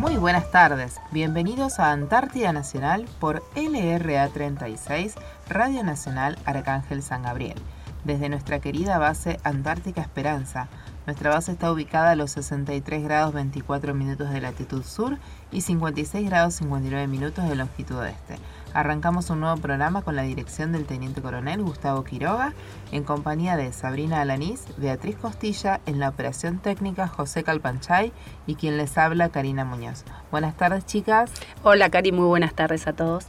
[0.00, 5.14] Muy buenas tardes, bienvenidos a Antártida Nacional por LRA 36,
[5.46, 7.58] Radio Nacional Arcángel San Gabriel,
[8.04, 10.68] desde nuestra querida base Antártica Esperanza.
[11.04, 15.18] Nuestra base está ubicada a los 63 grados 24 minutos de latitud sur
[15.52, 18.38] y 56 grados 59 minutos de longitud este.
[18.72, 22.52] Arrancamos un nuevo programa con la dirección del Teniente Coronel Gustavo Quiroga,
[22.92, 28.12] en compañía de Sabrina Alanís, Beatriz Costilla, en la operación técnica José Calpanchay
[28.46, 30.04] y quien les habla Karina Muñoz.
[30.30, 31.32] Buenas tardes, chicas.
[31.62, 33.26] Hola, Cari, muy buenas tardes a todos.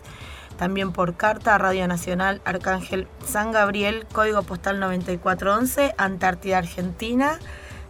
[0.57, 7.39] también por carta a Radio Nacional Arcángel San Gabriel, código postal 9411, Antártida, Argentina.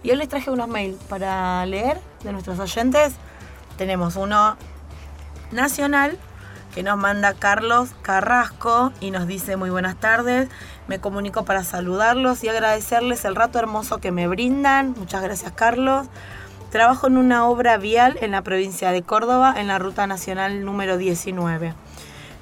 [0.03, 3.15] Y hoy les traje unos mails para leer de nuestros oyentes.
[3.77, 4.57] Tenemos uno
[5.51, 6.19] nacional
[6.75, 10.49] que nos manda Carlos Carrasco y nos dice muy buenas tardes.
[10.89, 14.95] Me comunico para saludarlos y agradecerles el rato hermoso que me brindan.
[14.99, 16.09] Muchas gracias Carlos.
[16.71, 20.99] Trabajo en una obra vial en la provincia de Córdoba en la Ruta Nacional número
[20.99, 21.75] 19.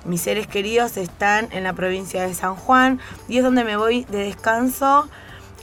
[0.05, 4.05] Mis seres queridos están en la provincia de San Juan y es donde me voy
[4.05, 5.08] de descanso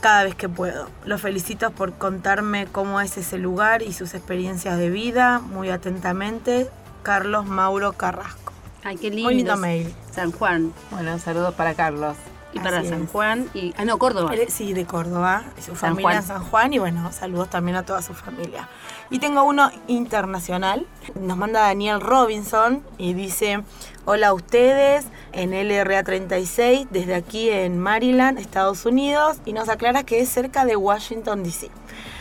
[0.00, 0.88] cada vez que puedo.
[1.04, 5.40] Los felicito por contarme cómo es ese lugar y sus experiencias de vida.
[5.40, 6.68] Muy atentamente,
[7.02, 8.52] Carlos Mauro Carrasco.
[8.82, 9.24] Ay, qué lindo.
[9.24, 9.94] Muy lindo mail.
[10.10, 10.72] San Juan.
[10.90, 12.16] Bueno, un saludo para Carlos.
[12.52, 14.32] Y para San Juan y ah no Córdoba.
[14.48, 18.12] Sí, de Córdoba, su familia en San Juan y bueno, saludos también a toda su
[18.14, 18.68] familia.
[19.08, 23.62] Y tengo uno internacional, nos manda Daniel Robinson y dice,
[24.04, 30.02] hola a ustedes en LRA 36 desde aquí en Maryland, Estados Unidos y nos aclara
[30.02, 31.70] que es cerca de Washington DC.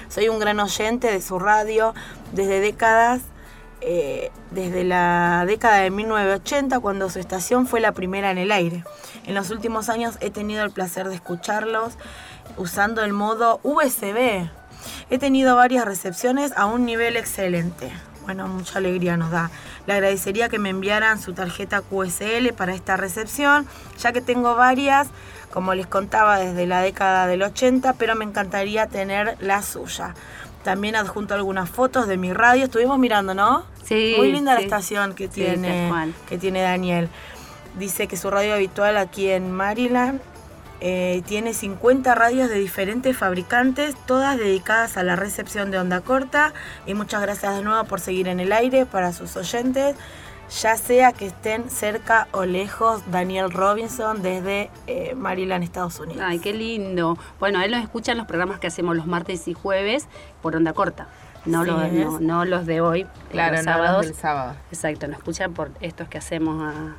[0.09, 1.93] Soy un gran oyente de su radio
[2.33, 3.21] desde décadas
[3.81, 8.83] eh, desde la década de 1980, cuando su estación fue la primera en el aire.
[9.25, 11.93] En los últimos años he tenido el placer de escucharlos
[12.57, 14.49] usando el modo USB.
[15.09, 17.91] He tenido varias recepciones a un nivel excelente.
[18.23, 19.49] Bueno, mucha alegría nos da.
[19.87, 23.65] Le agradecería que me enviaran su tarjeta QSL para esta recepción,
[23.97, 25.07] ya que tengo varias,
[25.51, 30.13] como les contaba, desde la década del 80, pero me encantaría tener la suya.
[30.63, 32.65] También adjunto algunas fotos de mi radio.
[32.65, 33.65] Estuvimos mirando, ¿no?
[33.83, 34.15] Sí.
[34.17, 35.91] Muy linda la estación que tiene,
[36.27, 37.09] que tiene Daniel.
[37.77, 40.19] Dice que su radio habitual aquí en Maryland
[40.81, 46.53] eh, tiene 50 radios de diferentes fabricantes, todas dedicadas a la recepción de onda corta.
[46.85, 49.95] Y muchas gracias de nuevo por seguir en el aire para sus oyentes
[50.49, 56.23] ya sea que estén cerca o lejos, Daniel Robinson desde eh, Maryland, Estados Unidos.
[56.25, 57.17] Ay, qué lindo.
[57.39, 60.07] Bueno, él nos escucha en los programas que hacemos los martes y jueves
[60.41, 61.07] por onda corta.
[61.45, 64.05] No, los, no, los de hoy, claro, los sábados.
[64.05, 64.55] del sábado.
[64.71, 66.95] Exacto, nos escuchan por estos que hacemos a,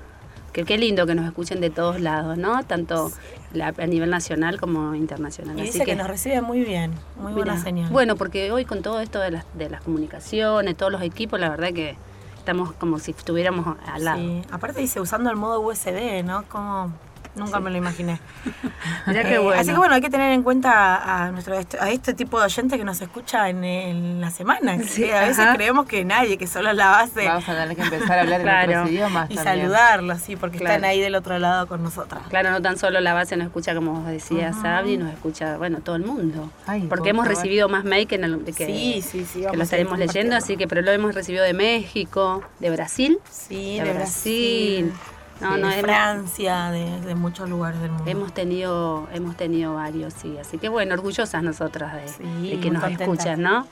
[0.52, 2.62] que qué lindo que nos escuchen de todos lados, ¿no?
[2.64, 3.12] Tanto
[3.60, 5.58] a nivel nacional como internacional.
[5.58, 7.90] Y dice que, nos recibe muy bien, muy buena señal.
[7.90, 11.50] Bueno, porque hoy con todo esto de las, de las comunicaciones, todos los equipos, la
[11.50, 11.96] verdad que
[12.40, 14.18] estamos como si estuviéramos al lado.
[14.18, 16.44] Sí, aparte dice usando el modo USB, ¿no?
[16.48, 16.92] Como
[17.34, 18.18] Nunca me lo imaginé.
[19.06, 19.60] Mirá bueno.
[19.60, 22.76] Así que bueno, hay que tener en cuenta a nuestro a este tipo de oyente
[22.76, 24.78] que nos escucha en, la semana.
[24.82, 27.26] Sí, a veces creemos que nadie, que solo es la base.
[27.26, 29.30] Vamos a tener que empezar a hablar en otros idiomas.
[29.30, 32.22] Y saludarlos, sí, porque están ahí del otro lado con nosotras.
[32.28, 35.78] Claro, no tan solo la base nos escucha, como vos decías, uh nos escucha, bueno,
[35.80, 36.50] todo el mundo.
[36.88, 38.18] porque hemos recibido más mail que,
[38.56, 41.52] que, sí, sí, sí, que lo estaremos leyendo, así que, pero lo hemos recibido de
[41.52, 43.18] México, de Brasil.
[43.30, 44.92] Sí, de, Brasil
[45.40, 48.10] no, no, de Francia, de, muchos lugares del mundo.
[48.10, 50.36] Hemos tenido, hemos tenido varios, sí.
[50.38, 53.66] Así que bueno, orgullosas nosotras de, que nos escuchan, ¿no?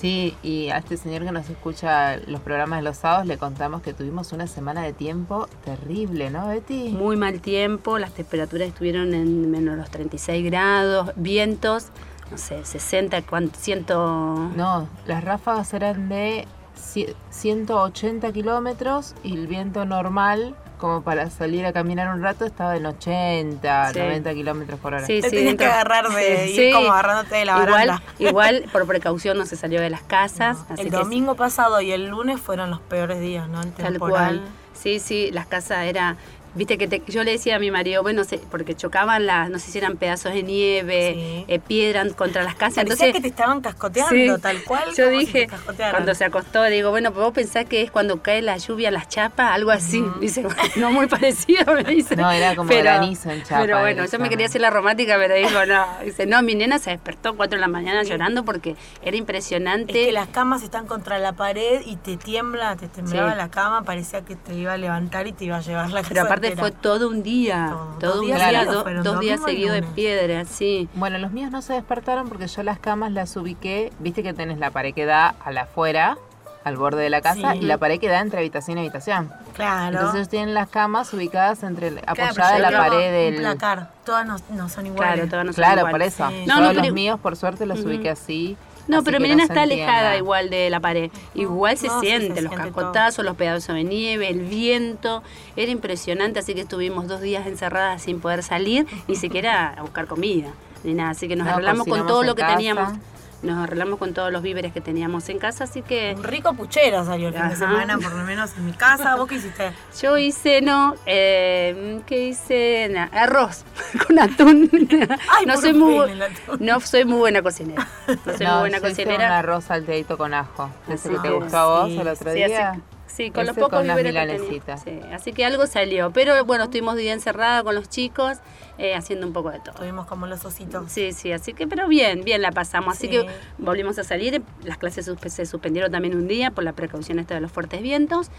[0.00, 3.82] Sí, y a este señor que nos escucha los programas de los sábados le contamos
[3.82, 6.88] que tuvimos una semana de tiempo terrible, ¿no, Betty?
[6.88, 11.88] Muy mal tiempo, las temperaturas estuvieron en menos los 36 grados, vientos,
[12.30, 13.58] no sé, 60, ¿cuánto?
[13.58, 14.50] Ciento...
[14.56, 16.46] No, las ráfagas eran de
[16.80, 22.86] 180 kilómetros y el viento normal como para salir a caminar un rato estaba en
[22.86, 25.06] 80, 90 kilómetros por hora.
[25.06, 29.36] Sí, Te sí, que agarrar de ir como agarrándote de la igual, Igual, por precaución
[29.36, 30.64] no se salió de las casas.
[30.78, 33.60] el domingo pasado y el lunes fueron los peores días, ¿no?
[33.62, 34.40] El temporal.
[34.72, 36.16] Sí, sí, las casas era
[36.54, 39.70] Viste que yo le decía a mi marido, bueno, sé, porque chocaban las, no sé
[39.70, 42.84] si eran pedazos de nieve, eh, piedras contra las casas.
[42.84, 44.84] Parecía entonces que te estaban cascoteando, tal cual.
[44.96, 45.48] Yo dije,
[45.90, 49.08] cuando se acostó, digo, bueno, pues vos pensás que es cuando cae la lluvia, las
[49.08, 50.04] chapas, algo así.
[50.20, 50.44] Dice,
[50.76, 52.16] no muy parecido, me dice.
[52.16, 53.60] No, era como granizo en chapa.
[53.60, 55.86] Pero bueno, yo me quería hacer la romántica, pero digo, no.
[56.04, 59.92] Dice, no, mi nena se despertó a 4 de la mañana llorando porque era impresionante.
[59.92, 63.82] Es que las camas están contra la pared y te tiembla, te temblaba la cama,
[63.82, 66.39] parecía que te iba a levantar y te iba a llevar la casa.
[66.40, 68.64] Aparte fue todo un día, todo, un día,
[69.02, 70.88] dos días seguidos de piedra, sí.
[70.94, 74.58] Bueno, los míos no se despertaron porque yo las camas las ubiqué, viste que tenés
[74.58, 76.18] la pared que da a la afuera,
[76.64, 79.30] al borde de la casa, y la pared que da entre habitación y habitación.
[79.54, 79.98] Claro.
[79.98, 83.40] Entonces tienen las camas ubicadas entre apoyadas en la pared del.
[83.40, 83.90] placar.
[84.04, 85.14] Todas no, son iguales.
[85.14, 86.30] Claro, todas no son claro por eso.
[86.46, 88.56] No, no, los míos, por suerte, los ubiqué así.
[88.88, 91.10] No, pero mi nena está alejada igual de la pared.
[91.34, 95.22] Igual se siente, los cascotazos, los pedazos de nieve, el viento.
[95.56, 100.06] Era impresionante, así que estuvimos dos días encerradas sin poder salir, ni siquiera a buscar
[100.06, 100.52] comida,
[100.84, 101.10] ni nada.
[101.10, 102.94] Así que nos arreglamos con todo lo que teníamos
[103.42, 106.14] nos arreglamos con todos los víveres que teníamos en casa, así que...
[106.16, 109.16] Un rico puchero salió el fin de semana, por lo menos en mi casa.
[109.16, 109.72] ¿Vos qué hiciste?
[110.02, 112.94] Yo hice, no, eh, ¿qué hice?
[113.12, 113.64] arroz
[114.06, 114.70] con atún.
[115.30, 116.10] Ay, no, soy muy,
[116.58, 117.88] no soy muy buena cocinera.
[118.06, 119.26] No soy muy buena cocinera.
[119.26, 120.70] un arroz salteadito con ajo.
[120.88, 122.80] Ese que te gustó a vos el otro día.
[123.12, 124.76] Sí, con los pocos víveres que tenía.
[124.76, 126.12] Sí, así que algo salió.
[126.12, 128.38] Pero bueno, estuvimos día encerrada con los chicos,
[128.78, 129.72] eh, haciendo un poco de todo.
[129.72, 130.90] Estuvimos como los ositos.
[130.90, 132.96] Sí, sí, así que, pero bien, bien la pasamos.
[132.96, 133.26] Así que
[133.58, 134.42] volvimos a salir.
[134.64, 138.30] Las clases se suspendieron también un día por la precaución esta de los fuertes vientos.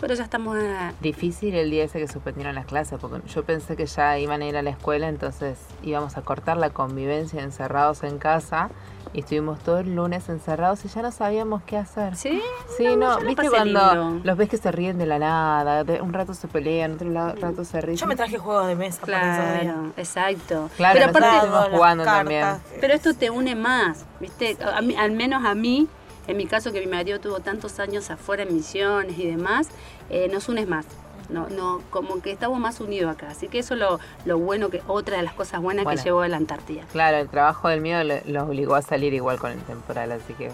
[0.00, 0.56] Pero ya estamos...
[1.00, 4.46] Difícil el día ese que suspendieron las clases, porque yo pensé que ya iban a
[4.46, 8.70] ir a la escuela, entonces íbamos a cortar la convivencia encerrados en casa
[9.12, 12.16] y estuvimos todo el lunes encerrados y ya no sabíamos qué hacer.
[12.16, 12.40] ¿Sí?
[12.76, 16.48] Sí, no, viste cuando los ves que se ríen de la nada, un rato se
[16.48, 17.96] pelean, otro rato se ríen.
[17.96, 20.70] Yo me traje juegos de mesa claro, exacto.
[20.76, 22.46] Claro, pero aparte jugando también.
[22.80, 24.56] Pero esto te une más, ¿viste?
[24.62, 25.88] al menos a mí,
[26.28, 29.68] en mi caso que mi marido tuvo tantos años afuera en misiones y demás,
[30.10, 30.86] eh, nos unes más
[31.28, 33.28] no, no, como que estamos más unidos acá.
[33.30, 36.22] Así que eso es lo, lo bueno, que otra de las cosas buenas que llevó
[36.22, 36.82] a la Antártida.
[36.92, 40.48] Claro, el trabajo del mío los obligó a salir igual con el temporal, así que...
[40.48, 40.52] Ah,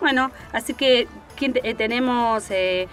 [0.00, 1.08] bueno, así que
[1.40, 2.88] eh, tenemos eh,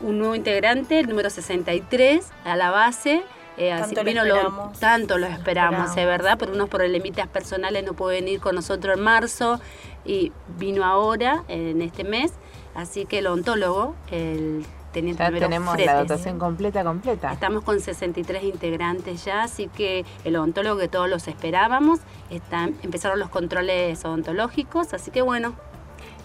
[0.00, 3.22] un nuevo integrante, el número 63, a la base.
[3.58, 8.20] Eh, tanto, vino lo, tanto lo esperamos, es verdad, por unos problemitas personales no puede
[8.20, 9.60] venir con nosotros en marzo
[10.04, 12.32] y vino ahora, en este mes.
[12.74, 14.64] Así que el ontólogo, el
[15.00, 17.32] ya tenemos la dotación completa, completa.
[17.32, 22.00] Estamos con 63 integrantes ya, así que el odontólogo que todos los esperábamos,
[22.30, 25.54] están, empezaron los controles odontológicos, así que bueno.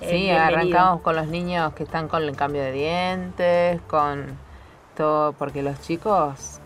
[0.01, 4.37] Eh, sí, arrancamos con los niños que están con el cambio de dientes, con
[4.95, 6.59] todo, porque los chicos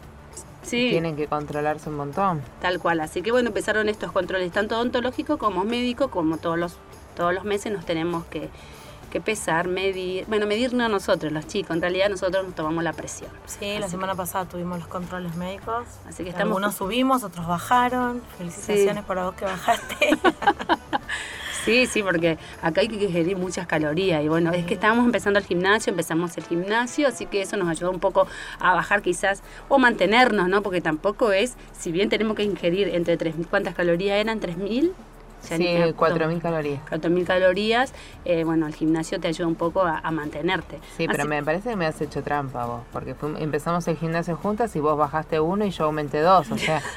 [0.67, 2.41] tienen que controlarse un montón.
[2.61, 6.77] Tal cual, así que bueno, empezaron estos controles tanto odontológicos como médicos, como todos los,
[7.15, 8.49] todos los meses nos tenemos que
[9.11, 13.29] que pesar, medir, bueno, medirnos nosotros, los chicos, en realidad nosotros nos tomamos la presión.
[13.45, 16.53] Sí, la semana pasada tuvimos los controles médicos, así que estamos...
[16.53, 19.95] Algunos subimos, otros bajaron, felicitaciones por vos que bajaste.
[21.65, 25.37] Sí, sí, porque acá hay que ingerir muchas calorías y bueno, es que estábamos empezando
[25.37, 28.25] el gimnasio, empezamos el gimnasio, así que eso nos ayudó un poco
[28.59, 30.63] a bajar quizás o mantenernos, ¿no?
[30.63, 34.41] Porque tampoco es, si bien tenemos que ingerir entre 3.000, ¿cuántas calorías eran?
[34.41, 34.91] ¿3.000?
[35.41, 36.81] Sí, 4.000 calorías.
[36.89, 37.93] 4.000 calorías,
[38.25, 40.79] eh, bueno, el gimnasio te ayuda un poco a, mantenerte.
[40.97, 44.75] Sí, pero me parece que me has hecho trampa vos, porque empezamos el gimnasio juntas
[44.75, 46.81] y vos bajaste uno y yo aumenté dos, o sea...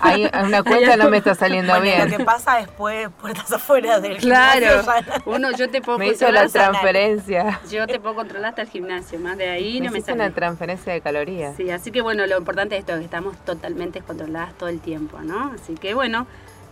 [0.00, 2.10] Hay una cuenta no me está saliendo bien.
[2.10, 4.82] Lo que pasa después, puertas afuera del claro.
[5.26, 7.60] Uno, yo te puedo Me hizo la transferencia.
[7.70, 10.14] Yo te puedo controlar hasta el gimnasio, más de ahí no me sale.
[10.14, 11.56] una transferencia de calorías.
[11.56, 15.20] Sí, así que bueno, lo importante es esto, que estamos totalmente controladas todo el tiempo,
[15.20, 15.52] ¿no?
[15.54, 16.26] Así que bueno,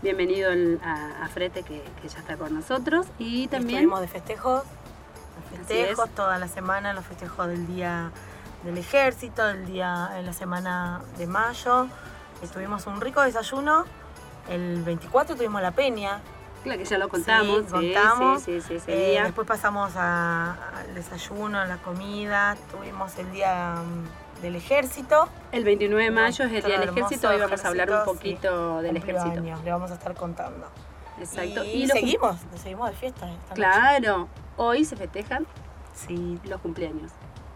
[0.04, 0.50] bienvenido
[0.82, 3.78] a, Frete que, ya está con nosotros y también...
[3.78, 4.62] Estuvimos de festejos,
[5.66, 8.12] festejos toda la semana, los festejos del Día
[8.64, 11.88] del Ejército, el día en la semana de mayo.
[12.52, 13.86] Tuvimos un rico desayuno.
[14.50, 16.20] El 24 tuvimos la peña.
[16.62, 17.62] Claro que ya lo contamos.
[17.64, 18.42] Sí, contamos.
[18.42, 22.56] Sí, sí, eh, después pasamos al desayuno, a la comida.
[22.70, 23.76] Tuvimos el día
[24.44, 25.26] del ejército.
[25.52, 28.82] El 29 de mayo es el Día del Ejército, hoy vamos a hablar un poquito
[28.82, 29.40] del ejército.
[29.40, 30.66] le vamos a estar contando.
[31.18, 31.64] Exacto.
[31.64, 33.28] Y, seguimos, seguimos de fiesta.
[33.54, 35.46] claro, hoy se festejan
[35.94, 36.38] sí.
[36.44, 37.12] los cumpleaños.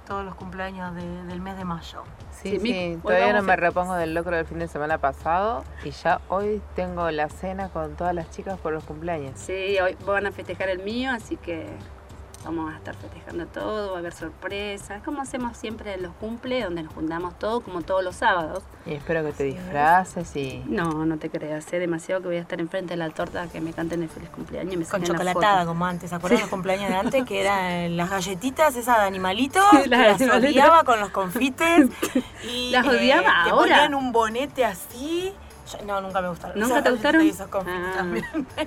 [0.07, 2.05] Todos los cumpleaños del mes de mayo.
[2.31, 6.23] Sí, sí, todavía no me repongo del locro del fin de semana pasado y ya
[6.29, 9.33] hoy tengo la cena con todas las chicas por los cumpleaños.
[9.39, 11.67] Sí, hoy van a festejar el mío, así que
[12.49, 16.63] vamos a estar festejando todo, va a haber sorpresas, como hacemos siempre en los cumple,
[16.63, 18.63] donde nos juntamos todos, como todos los sábados.
[18.87, 20.65] Y espero que te disfraces y...
[20.67, 23.61] No, no te creas, sé demasiado que voy a estar enfrente de la torta que
[23.61, 26.97] me canten el feliz cumpleaños y me Con chocolatada, como antes, ¿acuerdas los cumpleaños de
[26.97, 27.25] antes?
[27.27, 31.89] Que eran las galletitas esas de animalitos, las, odiaba con los confites.
[32.51, 33.75] y, las odiaba eh, ahora.
[33.75, 35.35] Te ponían un bonete así.
[35.87, 36.59] no, nunca me gustaron.
[36.59, 37.27] ¿Nunca te gustaron?
[37.27, 38.65] Esos confites ah.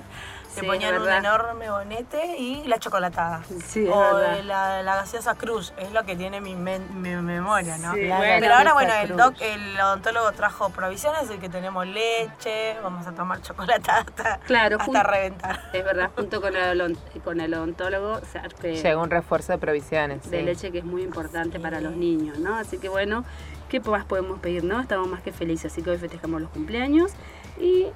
[0.54, 3.42] Se ponían un enorme bonete y la chocolatada.
[3.66, 6.78] Sí, o la, la, gaseosa Cruz, es lo que tiene mi, mi
[7.16, 7.94] memoria, ¿no?
[7.94, 8.08] Sí,
[8.40, 13.12] Pero ahora, bueno, el, doc, el odontólogo trajo provisiones, el que tenemos leche, vamos a
[13.12, 15.60] tomar chocolatada hasta, claro, hasta reventar.
[15.72, 18.20] Es verdad, junto con el, con el odontólogo
[18.62, 20.30] llega un refuerzo de provisiones.
[20.30, 22.56] De leche que es muy importante para los niños, ¿no?
[22.56, 23.24] Así que bueno,
[23.68, 24.80] ¿qué más podemos pedir, no?
[24.80, 27.12] Estamos más que felices, así que hoy festejamos los cumpleaños
[27.60, 27.86] y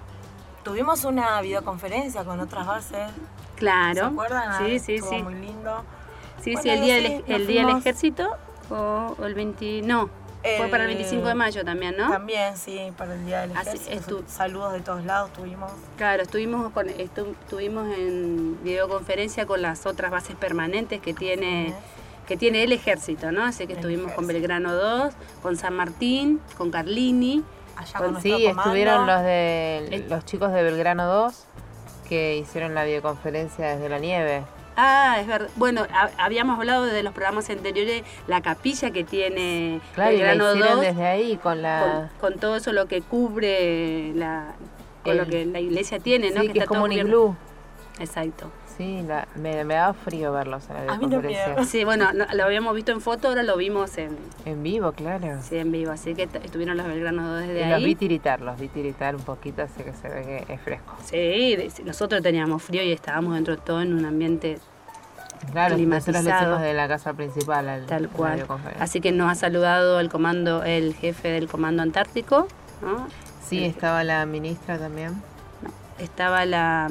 [0.67, 3.09] Tuvimos una videoconferencia con otras bases.
[3.55, 4.01] Claro.
[4.01, 4.67] ¿Se acuerdan?
[4.67, 5.23] Sí, sí, Estuvo sí.
[5.23, 5.85] muy lindo.
[6.43, 8.37] Sí, sí, el día, del, el día del ejército
[8.69, 9.83] o, el 20...
[9.83, 10.11] No,
[10.59, 12.11] fue para el 25 de mayo también, ¿no?
[12.11, 14.25] También, sí, para el Día del Ejército.
[14.27, 15.71] Saludos de todos lados tuvimos.
[15.97, 21.75] Claro, estuvimos, con, estuvimos en videoconferencia con las otras bases permanentes que tiene,
[22.27, 23.45] que tiene el Ejército, ¿no?
[23.45, 27.45] Así que estuvimos con Belgrano 2, con San Martín, con Carlini
[28.21, 31.45] sí, estuvieron los de los chicos de Belgrano 2
[32.09, 34.43] que hicieron la videoconferencia desde la nieve.
[34.77, 35.49] Ah, es verdad.
[35.57, 35.87] Bueno,
[36.19, 40.81] habíamos hablado de los programas anteriores, la capilla que tiene claro, Belgrano y la 2.
[40.81, 42.11] desde ahí con la...
[42.21, 44.55] Con, todo eso lo que cubre la...
[45.03, 46.43] Con lo que la iglesia tiene, ¿no?
[46.43, 47.37] Sí, que, es como un iglú.
[48.01, 48.51] Exacto.
[48.77, 49.03] Sí,
[49.37, 51.65] me, me daba frío verlos en la.
[51.65, 54.17] Sí, bueno, lo habíamos visto en foto, ahora lo vimos en...
[54.45, 55.39] En vivo, claro.
[55.43, 57.71] Sí, en vivo, así que estuvieron los Belgrano desde y ahí.
[57.71, 60.95] los vi tiritar, los vi tiritar un poquito, así que se ve que es fresco.
[61.05, 64.59] Sí, nosotros teníamos frío y estábamos dentro de todo en un ambiente
[65.53, 67.69] Claro, nosotros lo hicimos de la casa principal.
[67.69, 68.47] Al, Tal cual.
[68.81, 72.49] Así que nos ha saludado el comando, el jefe del Comando Antártico.
[72.83, 73.07] ¿no?
[73.47, 75.15] Sí, estaba la ministra también.
[75.99, 76.89] Estaba la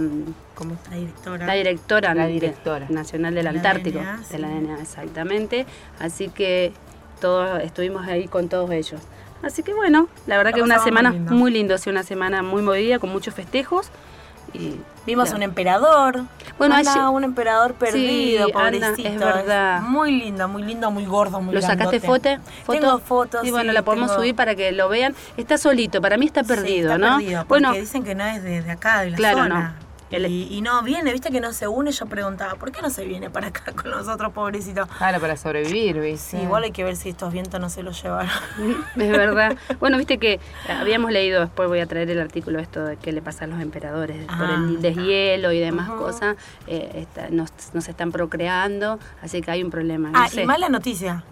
[0.55, 0.77] ¿Cómo?
[0.89, 1.45] La directora.
[1.45, 2.87] La directora, la directora.
[2.89, 5.65] nacional del Antártico, de la DNA, exactamente.
[5.99, 6.71] Así que
[7.19, 9.01] todos estuvimos ahí con todos ellos.
[9.43, 12.99] Así que bueno, la verdad que una semana muy, lindo, sí, una semana muy movida,
[12.99, 13.91] con muchos festejos.
[14.53, 16.23] Y, Vimos un emperador.
[16.57, 19.07] Bueno, anda, un emperador perdido, pobrecito.
[19.07, 19.81] es verdad.
[19.81, 22.29] muy lindo, muy lindo, muy gordo, muy ¿Lo sacaste foto?
[22.67, 23.41] Tengo fotos.
[23.43, 25.13] Sí, bueno, la podemos subir para que lo vean.
[25.37, 27.17] Está solito, para mí está perdido, está ¿no?
[27.17, 29.75] Perdido, bueno, dicen que no es de, acá, de la claro, zona.
[29.79, 29.84] No.
[30.11, 31.91] Y, no viene, viste que no se une.
[31.91, 34.87] Yo preguntaba, ¿por qué no se viene para acá con nosotros, pobrecitos?
[34.97, 36.37] Claro, para sobrevivir, ¿viste?
[36.37, 38.31] Sí, igual hay que ver si estos vientos no se los llevaron.
[38.95, 39.57] Es verdad.
[39.79, 43.21] Bueno, viste que habíamos leído, después voy a traer el artículo esto de qué le
[43.21, 44.79] pasa a los emperadores por el ah.
[44.79, 46.35] deshielo y demás cosas.
[46.67, 47.51] Eh, nos,
[47.87, 50.11] están procreando, así que hay un problema.
[50.13, 51.23] ah, y mala noticia.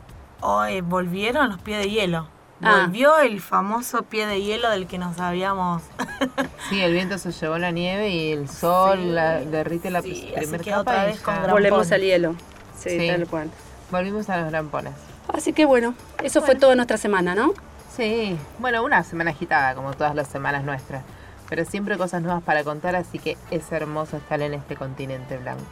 [0.41, 2.27] Hoy volvieron los pies de hielo.
[2.63, 2.83] Ah.
[2.85, 5.83] Volvió el famoso pie de hielo del que nos habíamos.
[6.69, 9.15] sí, el viento se llevó la nieve y el sol
[9.51, 11.05] derrite la sí, primera capa.
[11.05, 12.35] Vez Volvemos al hielo.
[12.77, 13.49] Sí, tal cual.
[13.91, 14.93] Volvimos a los grampones.
[15.27, 15.93] Así que bueno,
[16.23, 17.53] eso fue toda nuestra semana, ¿no?
[17.95, 21.03] Sí, bueno, una semana agitada como todas las semanas nuestras,
[21.49, 25.63] pero siempre cosas nuevas para contar, así que es hermoso estar en este continente blanco.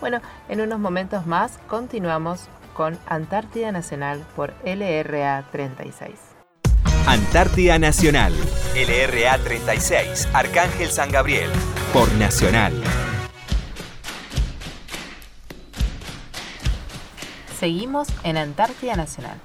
[0.00, 6.27] Bueno, en unos momentos más continuamos con Antártida Nacional por LRA 36.
[7.08, 8.34] Antártida Nacional,
[8.76, 11.48] LRA 36, Arcángel San Gabriel,
[11.90, 12.74] por Nacional.
[17.58, 19.38] Seguimos en Antártida Nacional.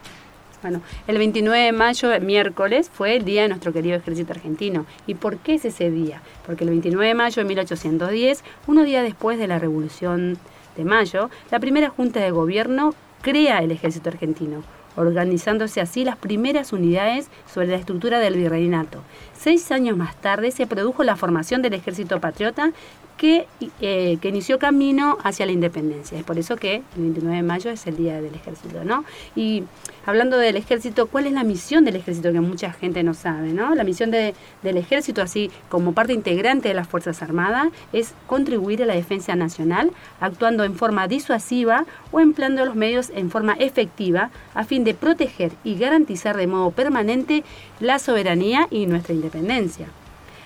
[0.62, 4.86] Bueno, el 29 de mayo, miércoles, fue el día de nuestro querido ejército argentino.
[5.08, 6.22] ¿Y por qué es ese día?
[6.46, 10.38] Porque el 29 de mayo de 1810, unos días después de la Revolución
[10.76, 14.64] de Mayo, la primera Junta de Gobierno crea el ejército argentino,
[14.96, 19.00] organizándose así las primeras unidades sobre la estructura del virreinato.
[19.34, 22.72] Seis años más tarde se produjo la formación del ejército patriota
[23.18, 23.48] que,
[23.82, 26.18] eh, que, inició camino hacia la independencia.
[26.18, 29.06] Es por eso que el 29 de mayo es el Día del Ejército, ¿no?
[29.36, 29.64] Y
[30.06, 33.76] hablando del ejército, ¿cuál es la misión del ejército que mucha gente no sabe, ¿no?
[33.76, 34.34] La misión del
[34.78, 39.92] ejército, así como parte integrante de las Fuerzas Armadas, es contribuir a la defensa nacional,
[40.20, 45.52] actuando en forma disuasiva o empleando los medios en forma efectiva a fin de proteger
[45.64, 47.44] y garantizar de modo permanente
[47.80, 49.88] la soberanía y nuestra independencia.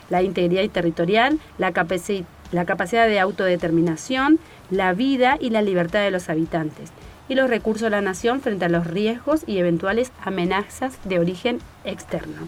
[0.10, 4.39] La integridad territorial, la capacidad la capacidad de autodeterminación,
[4.70, 6.92] la vida y la libertad de los habitantes,
[7.30, 11.60] y los recursos de la nación frente a los riesgos y eventuales amenazas de origen
[11.84, 12.48] externo.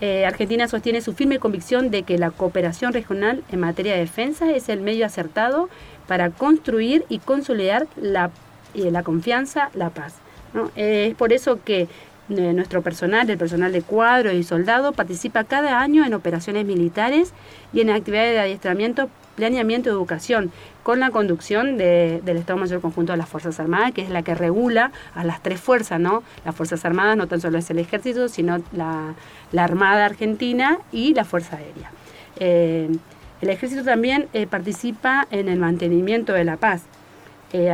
[0.00, 4.50] eh, Argentina sostiene su firme convicción de que la cooperación regional en materia de defensa
[4.50, 5.68] es el medio acertado
[6.06, 8.30] para construir y consolidar la,
[8.74, 10.14] la confianza, la paz.
[10.76, 11.88] es por eso que
[12.28, 17.32] nuestro personal, el personal de cuadro y soldado, participa cada año en operaciones militares
[17.72, 20.50] y en actividades de adiestramiento, planeamiento y educación,
[20.82, 24.34] con la conducción del Estado Mayor Conjunto de las Fuerzas Armadas, que es la que
[24.34, 26.22] regula a las tres fuerzas, ¿no?
[26.44, 29.14] Las Fuerzas Armadas no tan solo es el ejército, sino la,
[29.56, 31.90] Armada Argentina y la Fuerza Aérea.
[32.38, 32.90] Eh,
[33.40, 36.82] el ejército también eh, participa en el mantenimiento de la paz.
[37.56, 37.70] Eh,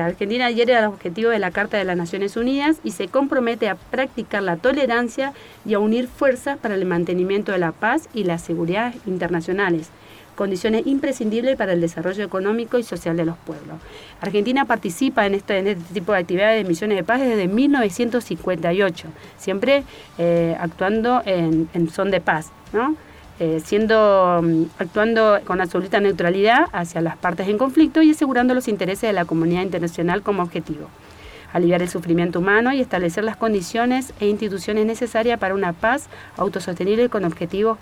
[0.00, 3.68] Argentina adhiere a los objetivos de la Carta de las Naciones Unidas y se compromete
[3.68, 5.32] a practicar la tolerancia
[5.64, 9.90] y a unir fuerzas para el mantenimiento de la paz y la seguridad internacionales,
[10.34, 13.76] condiciones imprescindibles para el desarrollo económico y social de los pueblos.
[14.20, 19.06] Argentina participa en este, este tipo de actividades de misiones de paz desde 1958,
[19.38, 19.84] siempre
[20.18, 22.96] eh, actuando en, en son de paz, ¿no?
[23.40, 28.66] Eh, siendo, mm, actuando con absoluta neutralidad hacia las partes en conflicto y asegurando los
[28.66, 30.88] intereses de la comunidad internacional como objetivo,
[31.52, 37.08] aliviar el sufrimiento humano y establecer las condiciones e instituciones necesarias para una paz autosostenible
[37.10, 37.78] con objetivos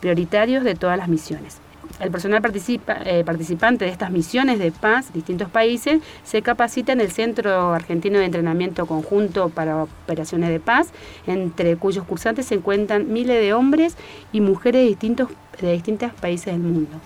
[0.00, 1.58] prioritarios de todas las misiones.
[2.00, 7.10] El personal eh, participante de estas misiones de paz, distintos países, se capacita en el
[7.10, 10.88] Centro Argentino de Entrenamiento Conjunto para Operaciones de Paz,
[11.26, 13.96] entre cuyos cursantes se encuentran miles de hombres
[14.32, 15.28] y mujeres de distintos,
[15.60, 16.96] de distintos países del mundo.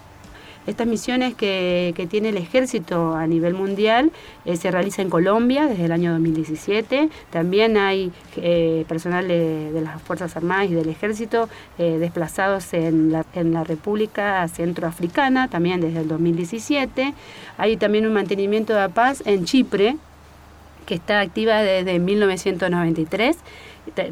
[0.66, 4.10] Estas misiones que, tiene el ejército a nivel mundial
[4.44, 7.10] eh, se realizan en Colombia desde el año 2017.
[7.30, 13.26] También hay eh, personal de, las Fuerzas Armadas y del ejército eh, desplazados en la,
[13.34, 17.14] en la República Centroafricana, también desde el 2017.
[17.58, 19.96] Hay también un mantenimiento de la paz en Chipre,
[20.86, 23.36] que está activa desde 1993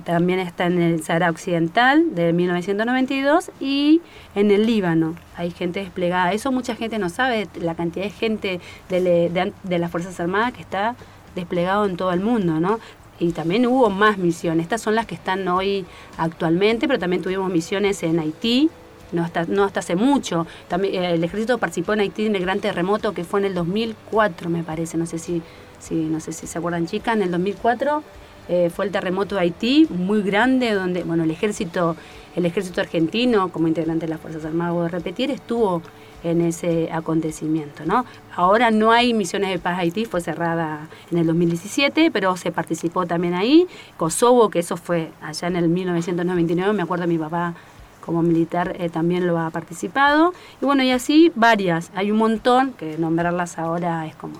[0.04, 4.00] también está en el Sahara Occidental de 1992 y
[4.34, 5.16] en el Líbano.
[5.36, 6.32] Hay gente desplegada.
[6.32, 10.60] Eso mucha gente no sabe, la cantidad de gente de, de, las Fuerzas Armadas que
[10.60, 10.94] está
[11.34, 12.80] desplegado en todo el mundo, ¿no?
[13.18, 14.64] Y también hubo más misiones.
[14.64, 15.86] Estas son las que están hoy
[16.18, 18.68] actualmente, pero también tuvimos misiones en Haití,
[19.12, 20.46] no hasta, no hasta hace mucho.
[20.68, 23.54] También, eh, el ejército participó en Haití en el gran terremoto que fue en el
[23.54, 24.98] 2004, me parece.
[24.98, 25.42] No sé si,
[25.78, 28.02] si, no sé si se acuerdan, chicas, en el 2004
[28.48, 31.96] eh, fue el terremoto de Haití, muy grande, donde bueno, el ejército,
[32.34, 35.82] el ejército argentino, como integrante de las Fuerzas Armadas, voy a repetir, estuvo
[36.24, 37.84] en ese acontecimiento.
[37.84, 38.04] ¿no?
[38.34, 43.06] Ahora no hay misiones de paz Haití, fue cerrada en el 2017, pero se participó
[43.06, 43.66] también ahí.
[43.96, 47.54] Kosovo, que eso fue allá en el 1999, me acuerdo mi papá
[48.00, 50.32] como militar eh, también lo ha participado.
[50.60, 54.34] Y bueno, y así varias, hay un montón, que nombrarlas ahora es como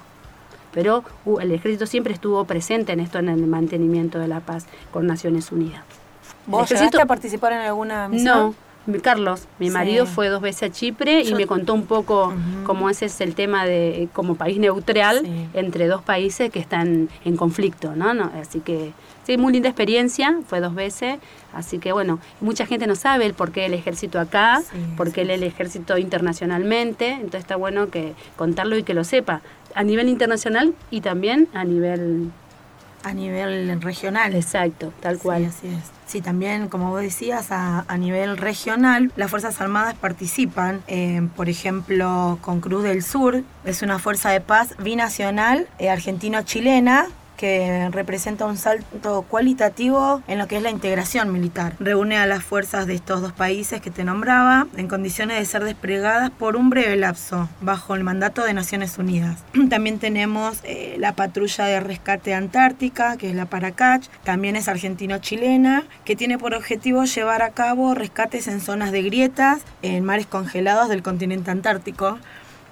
[0.72, 4.66] pero uh, el ejército siempre estuvo presente en esto, en el mantenimiento de la paz
[4.90, 5.82] con Naciones Unidas.
[6.46, 8.54] ¿Vos llegaste a participar en alguna misión?
[8.86, 12.90] No, Carlos, mi marido fue dos veces a Chipre y me contó un poco cómo
[12.90, 17.94] ese es el tema de como país neutral entre dos países que están en conflicto,
[17.94, 18.12] ¿no?
[18.12, 18.32] ¿no?
[18.40, 18.92] Así que
[19.24, 21.20] sí, muy linda experiencia, fue dos veces,
[21.54, 24.60] así que bueno, mucha gente no sabe el por qué el ejército acá,
[24.96, 29.42] por qué el ejército internacionalmente, entonces está bueno que contarlo y que lo sepa
[29.74, 32.30] a nivel internacional y también a nivel...
[33.04, 34.36] A nivel regional.
[34.36, 35.42] Exacto, tal cual.
[35.42, 35.90] Sí, así es.
[36.12, 42.38] Sí, también, como vos decías, a, nivel regional, las Fuerzas Armadas participan, eh, por ejemplo,
[42.42, 47.06] con Cruz del Sur, es una fuerza de paz binacional eh, argentino-chilena,
[47.42, 51.74] que representa un salto cualitativo en lo que es la integración militar.
[51.80, 55.64] Reúne a las fuerzas de estos dos países que te nombraba en condiciones de ser
[55.64, 59.42] desplegadas por un breve lapso bajo el mandato de Naciones Unidas.
[59.70, 65.82] También tenemos eh, la patrulla de rescate antártica, que es la Paracach, también es argentino-chilena,
[66.04, 70.88] que tiene por objetivo llevar a cabo rescates en zonas de grietas en mares congelados
[70.88, 72.20] del continente antártico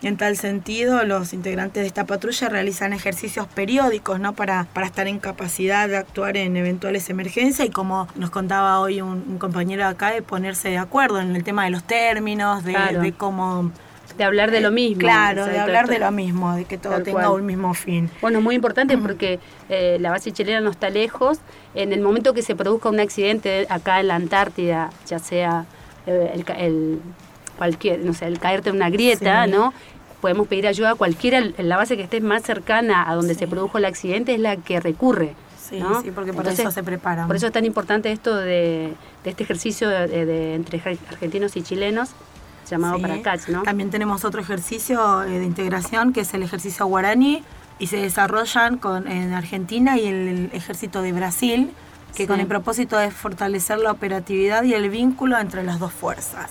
[0.02, 4.32] en tal sentido, los integrantes de esta patrulla realizan ejercicios periódicos ¿no?
[4.32, 9.02] para, para estar en capacidad de actuar en eventuales emergencias y como nos contaba hoy
[9.02, 13.70] un, compañero acá, de ponerse de acuerdo en el tema de los términos, de, cómo...
[14.16, 15.00] De hablar de lo mismo.
[15.00, 18.10] Claro, de hablar de lo mismo, de que todo tenga un mismo fin.
[18.20, 21.38] Bueno, muy importante porque eh, la base chilena no está lejos.
[21.74, 25.64] En el momento que se produzca un accidente acá en la Antártida, ya sea
[26.06, 27.00] eh, el
[27.61, 29.75] cualquier, no sé, el caerte en una grieta, ¿no?
[30.23, 33.77] Podemos pedir ayuda a cualquiera, la base que esté más cercana a donde se produjo
[33.77, 35.35] el accidente es la que recurre.
[35.61, 37.27] Sí, sí, porque por eso se preparan.
[37.27, 38.94] Por eso es tan importante esto de,
[39.25, 42.12] este ejercicio de, entre argentinos y chilenos
[42.66, 43.62] llamado para CACH, ¿no?
[43.62, 47.44] También tenemos otro ejercicio eh, de integración que es el ejercicio guaraní
[47.79, 51.70] y se desarrollan con, en Argentina y el ejército de Brasil
[52.14, 56.51] que con el propósito de fortalecer la operatividad y el vínculo entre las dos fuerzas.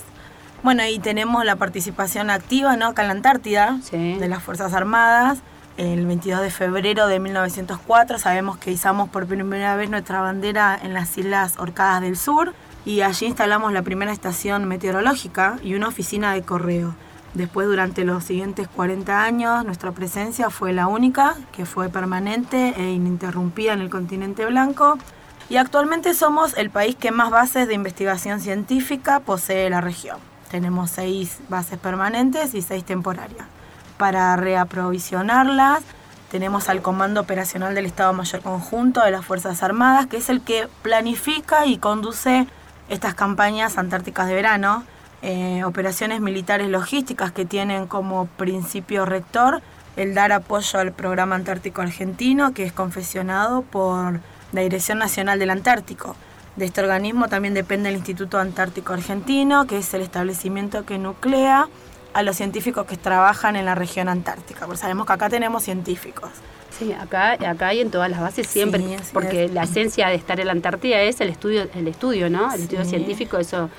[0.62, 2.88] Bueno, y tenemos la participación activa ¿no?
[2.88, 5.38] acá en la Antártida de las Fuerzas Armadas.
[5.78, 10.92] El 22 de febrero de 1904 sabemos que izamos por primera vez nuestra bandera en
[10.92, 12.52] las Islas Orcadas del Sur
[12.84, 16.94] y allí instalamos la primera estación meteorológica y una oficina de correo.
[17.32, 22.90] Después, durante los siguientes 40 años, nuestra presencia fue la única, que fue permanente e
[22.90, 24.98] ininterrumpida en el continente blanco.
[25.48, 30.29] Y actualmente somos el país que más bases de investigación científica posee la región.
[30.50, 33.46] Tenemos seis bases permanentes y seis temporarias.
[33.98, 35.82] Para reaprovisionarlas,
[36.30, 40.40] tenemos al Comando Operacional del Estado Mayor Conjunto de las Fuerzas Armadas, que es el
[40.40, 42.46] que planifica y conduce
[42.88, 44.84] estas campañas antárticas de verano
[45.22, 49.60] eh, operaciones militares logísticas que tienen como principio rector
[49.96, 54.20] el dar apoyo al programa antártico argentino, que es confesionado por
[54.52, 56.16] la Dirección Nacional del Antártico.
[56.60, 61.70] De este organismo también depende el Instituto Antártico Argentino, que es el establecimiento que nuclea
[62.12, 66.28] a los científicos que trabajan en la región antártica, porque sabemos que acá tenemos científicos.
[66.68, 70.48] Sí, acá, acá y en todas las bases siempre, porque la esencia de estar en
[70.48, 72.52] la Antártida es el estudio, el estudio, ¿no?
[72.52, 73.70] El estudio científico, eso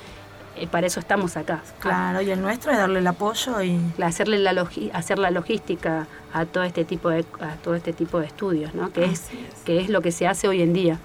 [0.56, 1.62] eh, para eso estamos acá.
[1.78, 6.46] Claro, y el nuestro es darle el apoyo y hacerle la hacer la logística a
[6.46, 8.92] todo este tipo de a todo este tipo de estudios, ¿no?
[8.92, 9.26] Que es,
[9.64, 10.98] que es lo que se hace hoy en día.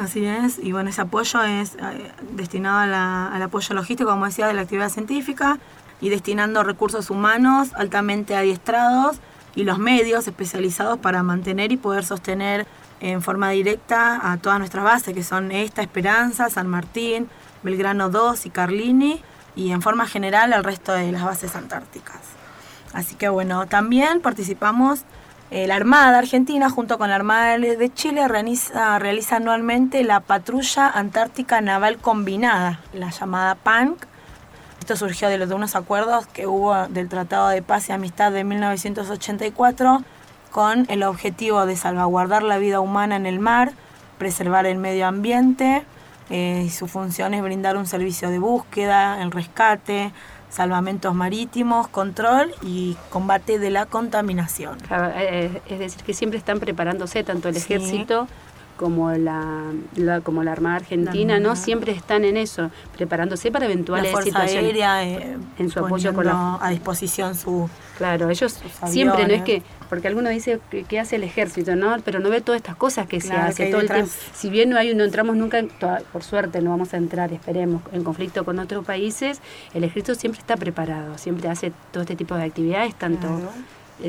[0.00, 4.54] Así es, y bueno, ese apoyo es eh, destinado al apoyo logístico, como decía, de
[4.54, 5.58] la actividad científica
[6.00, 9.18] y destinando recursos humanos altamente adiestrados
[9.54, 12.66] y los medios especializados para mantener y poder sostener
[13.00, 17.28] en forma directa a todas nuestras bases, que son esta, Esperanza, San Martín,
[17.62, 19.22] Belgrano 2 y Carlini,
[19.54, 22.20] y en forma general al resto de las bases antárticas.
[22.92, 25.00] Así que bueno, también participamos,
[25.50, 31.98] la Armada Argentina junto con la Armada de Chile realiza, anualmente la Patrulla Antártica Naval
[31.98, 34.06] Combinada, la llamada PANC.
[34.80, 38.44] Esto surgió de, los, unos acuerdos que hubo del Tratado de Paz y Amistad de
[38.44, 40.02] 1984
[40.50, 43.72] con el objetivo de salvaguardar la vida humana en el mar,
[44.18, 45.84] preservar el medio ambiente,
[46.30, 50.12] eh, su función es brindar un servicio de búsqueda, el rescate,
[50.54, 54.78] salvamentos marítimos, control y combate de la contaminación.
[54.88, 58.28] Eh, eh, es decir, que siempre están preparándose tanto el ejército
[58.76, 59.72] como la,
[60.22, 61.56] como la Armada Argentina, ¿no?
[61.56, 66.68] Siempre están en eso, preparándose para eventuales la Fuerza Aérea, en su apoyo con a
[66.70, 70.58] disposición su Claro, ellos siempre, no es que, porque alguno dice
[70.88, 71.96] que, hace el ejército, ¿no?
[72.04, 74.10] Pero no ve todas estas cosas que se hace todo el tiempo.
[74.34, 75.62] Si bien no hay, no entramos nunca,
[76.12, 79.40] por suerte no vamos a entrar, esperemos, en conflicto con otros países,
[79.74, 83.42] el ejército siempre está preparado, siempre hace todo este tipo de actividades, tanto eh,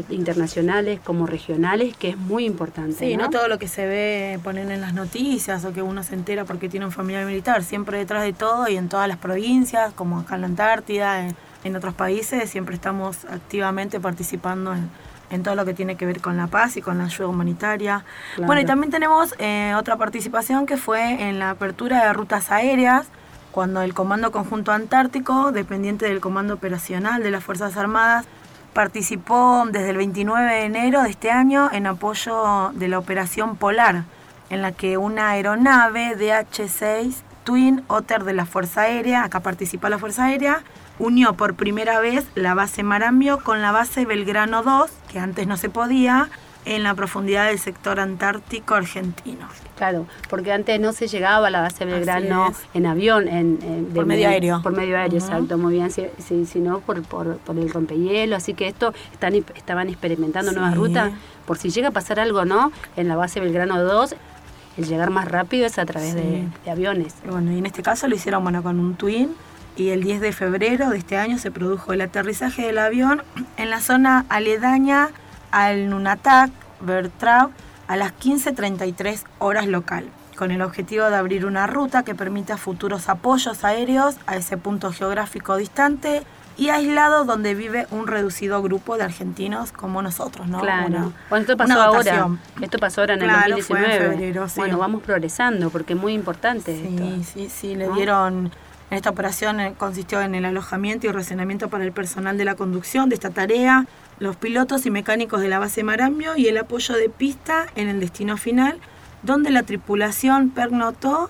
[0.10, 2.98] internacionales como regionales, que es muy importante.
[2.98, 3.30] Sí, ¿no?
[3.30, 6.70] todo lo que se ve poner en las noticias o que uno se entera porque
[6.70, 10.36] tiene un familiar militar, siempre detrás de todo y en todas las provincias, como acá
[10.36, 11.36] en la Antártida, en,
[11.76, 16.46] otros países, siempre estamos activamente participando en, todo lo que tiene que ver con la
[16.46, 18.06] paz y con la ayuda humanitaria.
[18.38, 23.08] Bueno, y también tenemos eh, otra participación que fue en la apertura de rutas aéreas,
[23.52, 28.28] cuando el Comando Conjunto Antártico, dependiente del Comando Operacional de las Fuerzas Armadas,
[28.76, 34.04] participó desde el 29 de enero de este año en apoyo de la Operación Polar,
[34.50, 39.98] en la que una aeronave DH-6 Twin Otter de la Fuerza Aérea, acá participa la
[39.98, 40.62] Fuerza Aérea,
[41.00, 45.56] unió por primera vez la base Marambio con la base Belgrano 2, que antes no
[45.56, 46.30] se podía,
[46.66, 49.48] en la profundidad del sector antártico argentino.
[49.76, 53.58] Claro, porque antes no se llegaba a la base Belgrano en avión, en,
[53.94, 54.62] por medio aéreo.
[54.62, 55.90] Por medio aéreo, exacto, muy bien,
[56.46, 61.12] sino por, por, por, el rompehielo, así que esto están, estaban experimentando nuevas rutas,
[61.46, 62.72] por si llega a pasar algo, ¿no?
[62.96, 64.16] En la base Belgrano 2,
[64.78, 67.16] el llegar más rápido es a través de, aviones.
[67.30, 69.36] bueno, y en este caso lo hicieron bueno con un Twin,
[69.78, 73.24] y el 10 de febrero de este año se produjo el aterrizaje del avión
[73.58, 75.10] en la zona aledaña
[75.52, 77.52] al Nunatak, Bertrand,
[77.88, 83.10] a las 15.33 horas local, con el objetivo de abrir una ruta que permita futuros
[83.10, 86.24] apoyos aéreos a ese punto geográfico distante
[86.58, 90.60] y aislado donde vive un reducido grupo de argentinos como nosotros, ¿no?
[90.60, 91.12] Claro.
[91.30, 92.30] bueno, esto pasó ahora.
[92.62, 94.40] Esto pasó ahora en el 2019.
[94.56, 96.76] Bueno, vamos progresando porque es muy importante.
[96.76, 97.76] Sí, sí, sí.
[97.76, 98.52] Le dieron.
[98.92, 103.10] En esta operación consistió en el alojamiento y racionamiento para el personal de la conducción
[103.10, 103.88] de esta tarea,
[104.20, 108.00] los pilotos y mecánicos de la base Marambio y el apoyo de pista en el
[108.00, 108.80] destino final,
[109.24, 111.30] donde la tripulación pernotó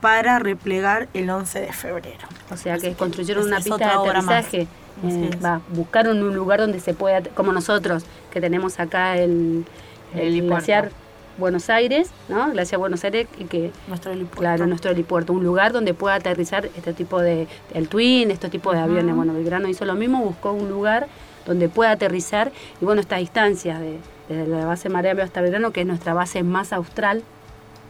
[0.00, 2.28] para replegar el 11 de febrero.
[2.50, 4.66] O sea que construyeron una pista de aterrizaje.
[5.02, 5.30] Eh,
[5.70, 9.64] buscaron un lugar donde se pueda, como nosotros, que tenemos acá el,
[10.14, 10.90] el, glaciar
[11.38, 12.50] Buenos Aires, ¿no?
[12.50, 14.40] Glaciar Buenos Aires, que nuestro helipuerto.
[14.40, 18.72] claro, nuestro helipuerto, un lugar donde pueda aterrizar este tipo de el Twin, este tipo
[18.72, 19.14] de aviones.
[19.14, 21.08] Bueno, Belgrano hizo lo mismo, buscó un lugar
[21.50, 25.80] donde pueda aterrizar y bueno, estas distancias de, desde la base Mareambio hasta Belgrano, que
[25.80, 27.24] es nuestra base más austral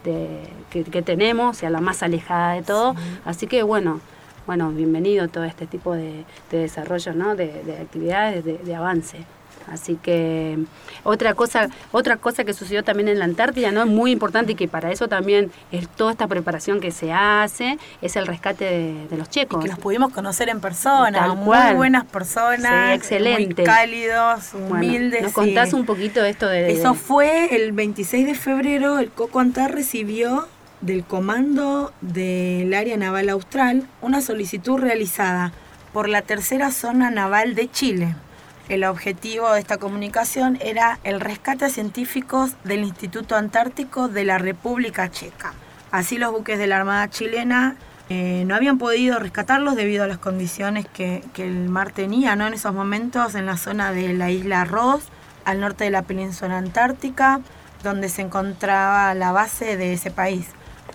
[0.02, 2.94] de, que, tenemos, o sea, la más alejada de todo.
[3.26, 4.00] Así que bueno,
[4.46, 7.36] bueno, bienvenido todo este tipo de, desarrollo, ¿no?
[7.36, 7.50] de,
[7.82, 9.26] actividades, de avance.
[9.68, 10.58] Así que
[11.04, 13.86] otra cosa, otra cosa que sucedió también en la Antártida, ¿no?
[13.86, 18.16] Muy importante y que para eso también es toda esta preparación que se hace, es
[18.16, 18.64] el rescate
[19.10, 19.60] de, los checos.
[19.60, 23.62] Y que los pudimos conocer en persona, muy buenas personas, excelente.
[23.62, 25.22] muy cálidos, humildes.
[25.22, 29.72] ¿Nos contás un poquito esto de, Eso fue el 26 de febrero, el Coco Antar
[29.72, 30.48] recibió
[30.80, 35.52] del Comando del Área Naval Austral una solicitud realizada
[35.92, 38.14] por la Tercera Zona Naval de Chile
[38.70, 44.38] el objetivo de esta comunicación era el rescate a científicos del Instituto Antártico de la
[44.38, 45.54] República Checa.
[45.90, 47.74] Así los buques de la Armada chilena
[48.10, 52.72] eh, no habían podido rescatarlos debido a las condiciones que, el mar tenía en esos
[52.72, 55.02] momentos en la zona de la isla Ross,
[55.44, 57.40] al norte de la península antártica,
[57.82, 60.46] donde se encontraba la base de ese país.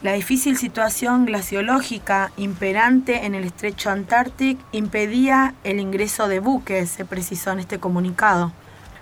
[0.01, 7.05] La difícil situación glaciológica imperante en el estrecho Antártico impedía el ingreso de buques, se
[7.05, 8.51] precisó en este comunicado.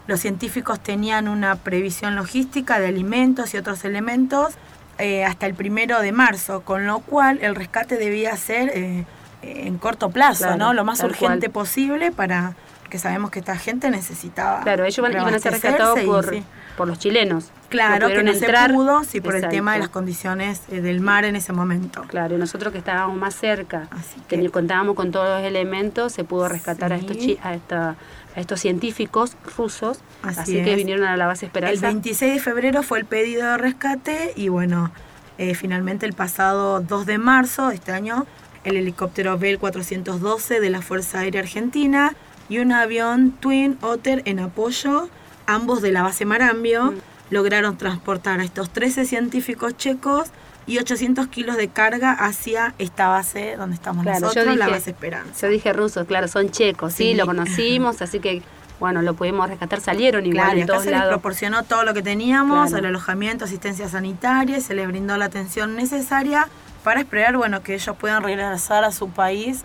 [0.08, 4.54] Los científicos tenían una previsión logística de alimentos y otros elementos
[4.98, 9.06] eh, hasta el primero de marzo, con lo cual el rescate debía ser eh,
[9.42, 10.74] en corto plazo, ¿no?
[10.74, 12.56] Lo más urgente posible para
[12.90, 14.62] que sabemos que esta gente necesitaba.
[14.62, 16.32] Claro, ellos iban, a ser rescatados por,
[16.78, 17.52] por los chilenos.
[17.74, 18.70] Claro, que no entrar.
[18.70, 22.04] se pudo, sí, por el tema de las condiciones eh, del mar en ese momento.
[22.08, 23.88] Claro, y nosotros que estábamos más cerca,
[24.28, 27.96] que contábamos con todos los elementos, se pudo rescatar a, estos a,
[28.36, 31.74] a estos científicos rusos, así, que vinieron a la base Esperanza.
[31.74, 34.92] El 26 de febrero fue el pedido de rescate y bueno,
[35.40, 38.28] eh, finalmente el pasado 2 de marzo de este año,
[38.66, 42.16] el helicóptero Bell 412 de la Fuerza Aérea Argentina
[42.50, 45.10] y un avión Twin Otter en apoyo,
[45.48, 46.92] ambos de la base Marambio.
[46.92, 50.30] Mm lograron transportar a estos 13 científicos checos
[50.66, 55.48] y 800 kilos de carga hacia esta base donde estamos nosotros, la base Esperanza.
[55.48, 58.42] Yo dije rusos, claro, son checos, sí, lo conocimos, así que
[58.80, 62.02] bueno, lo pudimos rescatar, salieron igual claro, en todos se les proporcionó todo lo que
[62.02, 66.48] teníamos, el alojamiento, asistencia sanitaria, se les brindó la atención necesaria
[66.84, 69.64] para esperar, bueno, que ellos puedan regresar a su país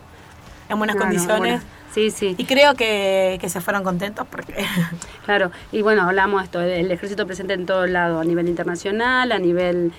[0.68, 1.62] en buenas condiciones.
[1.98, 2.34] Sí, sí.
[2.38, 4.54] Y creo que, se fueron contentos porque...
[5.24, 9.32] Claro, y bueno, hablamos de esto, el ejército presente en todo lado, a nivel internacional,
[9.32, 9.92] a nivel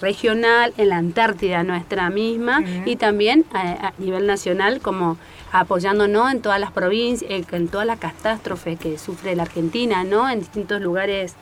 [0.00, 5.16] regional, en la Antártida nuestra misma, y también a, nivel nacional como
[5.50, 10.28] apoyándonos en todas las provincias, eh, en todas las catástrofes que sufre la Argentina, ¿no?
[10.28, 11.34] En distintos lugares,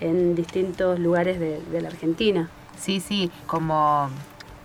[0.00, 2.48] en distintos lugares de, de la Argentina.
[2.78, 4.08] Sí, sí, como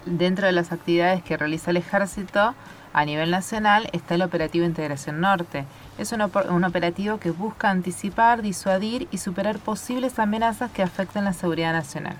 [0.05, 2.53] dentro de las actividades que realiza el ejército,
[2.93, 5.65] a nivel nacional está el Operativo Integración Norte.
[5.97, 11.73] Es un, operativo que busca anticipar, disuadir y superar posibles amenazas que afecten la seguridad
[11.73, 12.15] nacional.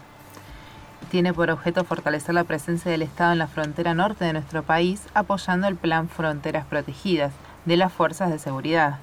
[1.10, 5.04] Tiene por objeto fortalecer la presencia del Estado en la frontera norte de nuestro país,
[5.14, 7.32] apoyando el Plan Fronteras Protegidas
[7.66, 8.98] de las Fuerzas de Seguridad.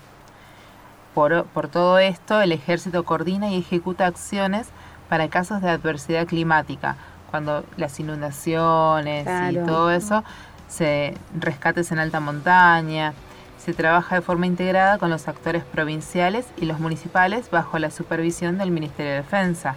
[1.14, 4.68] Por, todo esto, el ejército coordina y ejecuta acciones
[5.08, 6.96] para casos de adversidad climática,
[7.30, 10.24] cuando las inundaciones y todo eso
[10.68, 13.14] se rescates en alta montaña,
[13.58, 18.58] se trabaja de forma integrada con los actores provinciales y los municipales bajo la supervisión
[18.58, 19.76] del Ministerio de Defensa.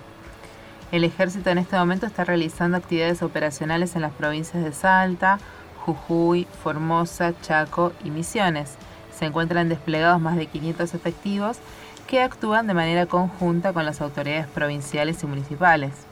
[0.92, 5.38] El ejército en este momento está realizando actividades operacionales en las provincias de Salta,
[5.86, 8.76] Jujuy, Formosa, Chaco y Misiones.
[9.18, 11.60] Se encuentran desplegados más de 500 efectivos
[12.08, 16.07] que actúan de manera conjunta con las autoridades provinciales y municipales.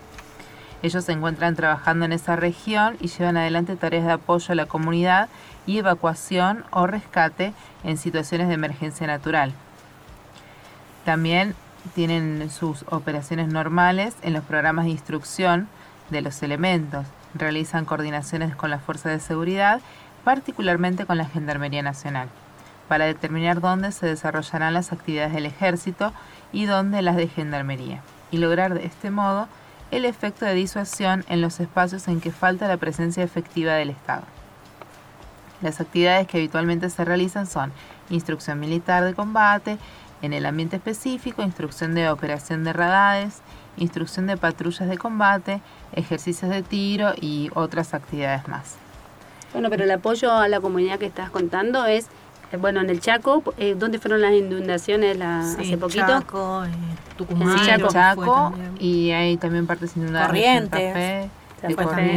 [0.85, 4.67] Ellos se encuentran trabajando en esa región y llevan adelante tareas de apoyo a la
[4.67, 5.29] comunidad
[5.65, 9.51] y evacuación o rescate en situaciones de emergencia natural.
[11.03, 11.55] También
[11.95, 15.67] tienen sus operaciones normales en los programas de instrucción
[16.11, 17.07] de los elementos.
[17.33, 19.81] Realizan coordinaciones con las fuerzas de seguridad,
[20.23, 22.29] particularmente con la Gendarmería Nacional,
[22.87, 26.13] para determinar dónde se desarrollarán las actividades del ejército
[26.53, 29.47] y dónde las de Gendarmería, y lograr de este modo
[29.91, 34.23] el efecto de disuasión en los espacios en que falta la presencia efectiva del Estado.
[35.61, 37.71] Las actividades que habitualmente se realizan son
[38.09, 39.77] instrucción militar de combate,
[40.21, 43.41] en el ambiente específico, instrucción de operación de radares,
[43.77, 45.61] instrucción de patrullas de combate,
[45.93, 48.75] ejercicios de tiro y otras actividades más.
[49.53, 52.07] Bueno, pero el apoyo a la comunidad que estás contando es
[52.59, 56.05] bueno, en el Chaco, eh, ¿dónde fueron las inundaciones hace poquito?
[56.05, 56.69] Chaco, eh,
[57.17, 57.57] Tucumán,
[57.89, 61.29] Chaco, y hay también partes inundadas Corrientes.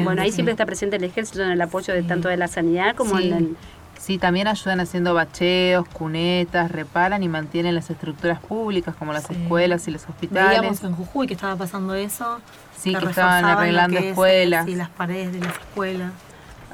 [0.04, 2.94] Bueno, ahí siempre está presente el ejército en el apoyo de tanto de la sanidad
[2.94, 3.56] como en el
[3.98, 9.86] Sí, también ayudan haciendo bacheos, cunetas, reparan y mantienen las estructuras públicas como las escuelas
[9.88, 10.60] y los hospitales.
[10.60, 12.40] Veíamos en Jujuy que estaba pasando eso.
[12.74, 14.64] Sí, que, estaban arreglando escuelas.
[14.66, 16.12] Sí, las paredes de las escuelas.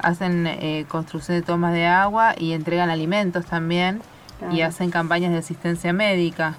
[0.05, 4.01] Hacen eh, construcción de tomas de agua y entregan alimentos también.
[4.51, 6.55] Y hacen campañas de asistencia médica.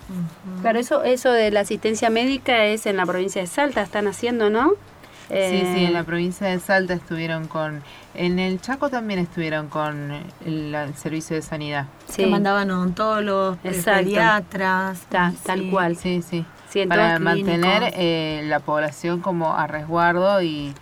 [0.63, 4.49] Claro, eso, eso de la asistencia médica es en la provincia de Salta, están haciendo,
[4.49, 4.73] ¿no?
[5.29, 7.83] sí, sí, en la provincia de Salta estuvieron con...
[8.15, 10.11] En el Chaco también estuvieron con
[10.45, 11.87] el, servicio de sanidad.
[12.09, 12.25] Sí.
[12.25, 15.07] Que mandaban odontólogos, pediatras.
[15.11, 15.97] tal cual.
[15.97, 16.45] Sí, sí.
[16.89, 20.75] Para mantener eh, la población como a resguardo y,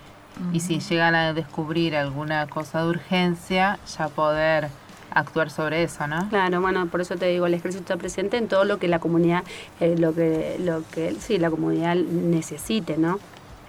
[0.51, 4.69] y si llegan a descubrir alguna cosa de urgencia, ya poder
[5.11, 6.27] actuar sobre eso, ¿no?
[6.29, 8.99] Claro, bueno, por eso te digo, el ejército está presente en todo lo que la
[8.99, 9.43] comunidad,
[9.79, 13.19] eh, lo que, lo que, sí, la comunidad necesite, ¿no?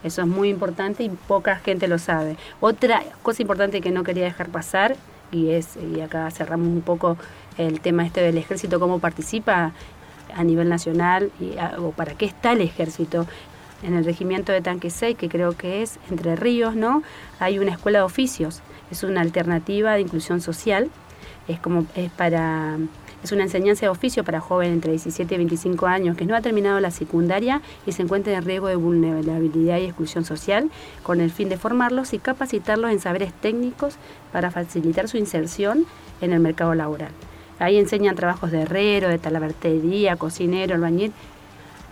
[0.03, 2.37] Eso es muy importante y poca gente lo sabe.
[2.61, 4.97] Otra cosa importante que no quería dejar pasar,
[5.33, 7.17] y es, y acá cerramos un poco
[7.59, 9.73] el tema este del ejército, cómo participa
[10.35, 13.27] a nivel nacional y o para qué está el ejército.
[13.83, 17.03] En el regimiento de Tanque 6, que creo que es Entre Ríos, ¿no?
[17.39, 18.63] Hay una escuela de oficios.
[18.91, 20.91] Es una alternativa de inclusión social.
[21.47, 22.79] Es como es para
[23.23, 26.43] es una enseñanza de oficio para jóvenes entre 17 y 25 años que no ha
[26.43, 30.71] terminado la secundaria y se encuentra en riesgo de vulnerabilidad y exclusión social,
[31.03, 33.97] con el fin de formarlos y capacitarlos en saberes técnicos
[34.33, 35.87] para facilitar su inserción
[36.21, 37.11] en el mercado laboral.
[37.59, 41.13] Ahí enseñan trabajos de herrero, de talabartería, cocinero, albañil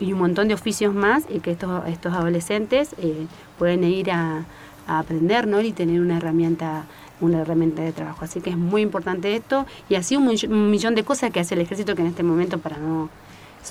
[0.00, 3.26] y un montón de oficios más y que estos, estos adolescentes eh,
[3.58, 4.44] pueden ir a,
[4.86, 5.62] aprender ¿no?
[5.62, 6.84] y tener una herramienta
[7.20, 8.24] una herramienta de trabajo.
[8.24, 10.26] Así que es muy importante esto y así un,
[10.70, 13.08] millón de cosas que hace el ejército que en este momento para no,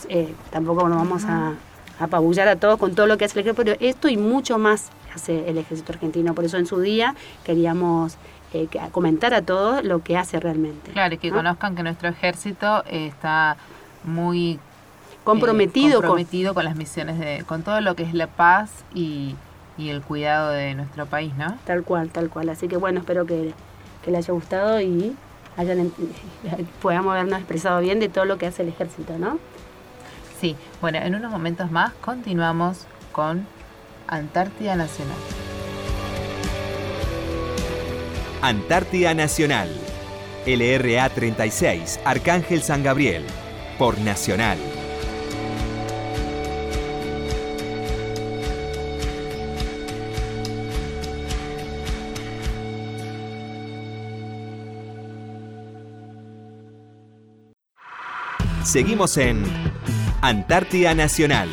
[0.10, 1.54] eh, tampoco nos vamos a,
[2.00, 4.90] apabullar a todos con todo lo que hace el ejército, pero esto y mucho más
[5.14, 6.34] hace el ejército argentino.
[6.34, 8.18] Por eso en su día queríamos
[8.54, 10.92] eh, comentar a todos lo que hace realmente.
[10.92, 13.58] Claro, y que conozcan que nuestro ejército está
[14.04, 14.60] muy
[15.24, 19.36] comprometido, comprometido con, las misiones de, con todo lo que es la paz y
[19.78, 21.58] y el cuidado de nuestro país, ¿no?
[21.66, 22.50] Tal cual, tal cual.
[22.50, 23.54] Así que bueno, espero que,
[24.04, 25.16] que le haya gustado y
[25.58, 25.92] hayan,
[26.82, 29.40] podamos habernos expresado bien de todo lo que hace el ejército, ¿no?
[30.40, 33.48] Sí, bueno, en unos momentos más continuamos con
[34.08, 35.16] Antártida Nacional.
[38.42, 39.70] Antártida Nacional,
[40.46, 43.24] LRA 36, Arcángel San Gabriel,
[43.80, 44.58] por Nacional.
[58.63, 59.43] Seguimos en
[60.21, 61.49] Antártida Nacional.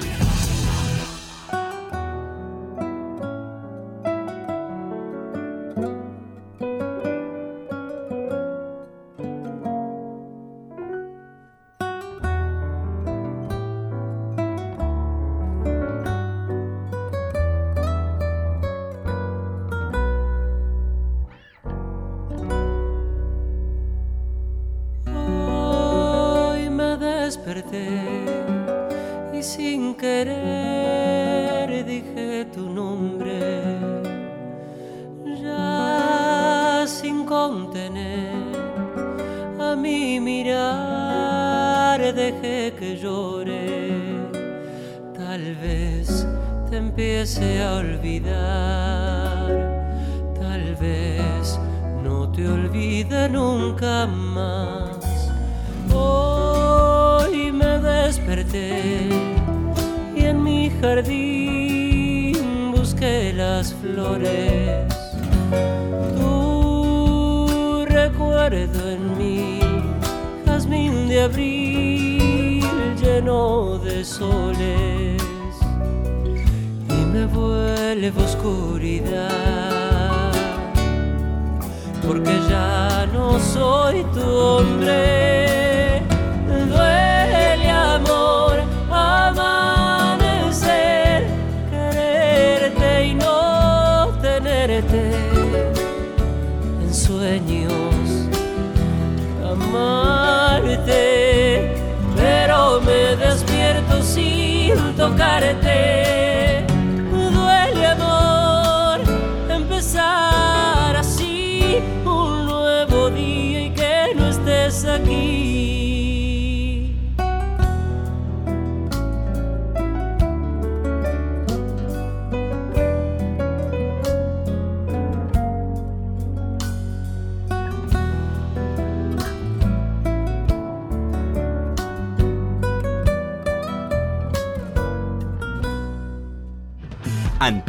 [105.11, 105.80] tocarete.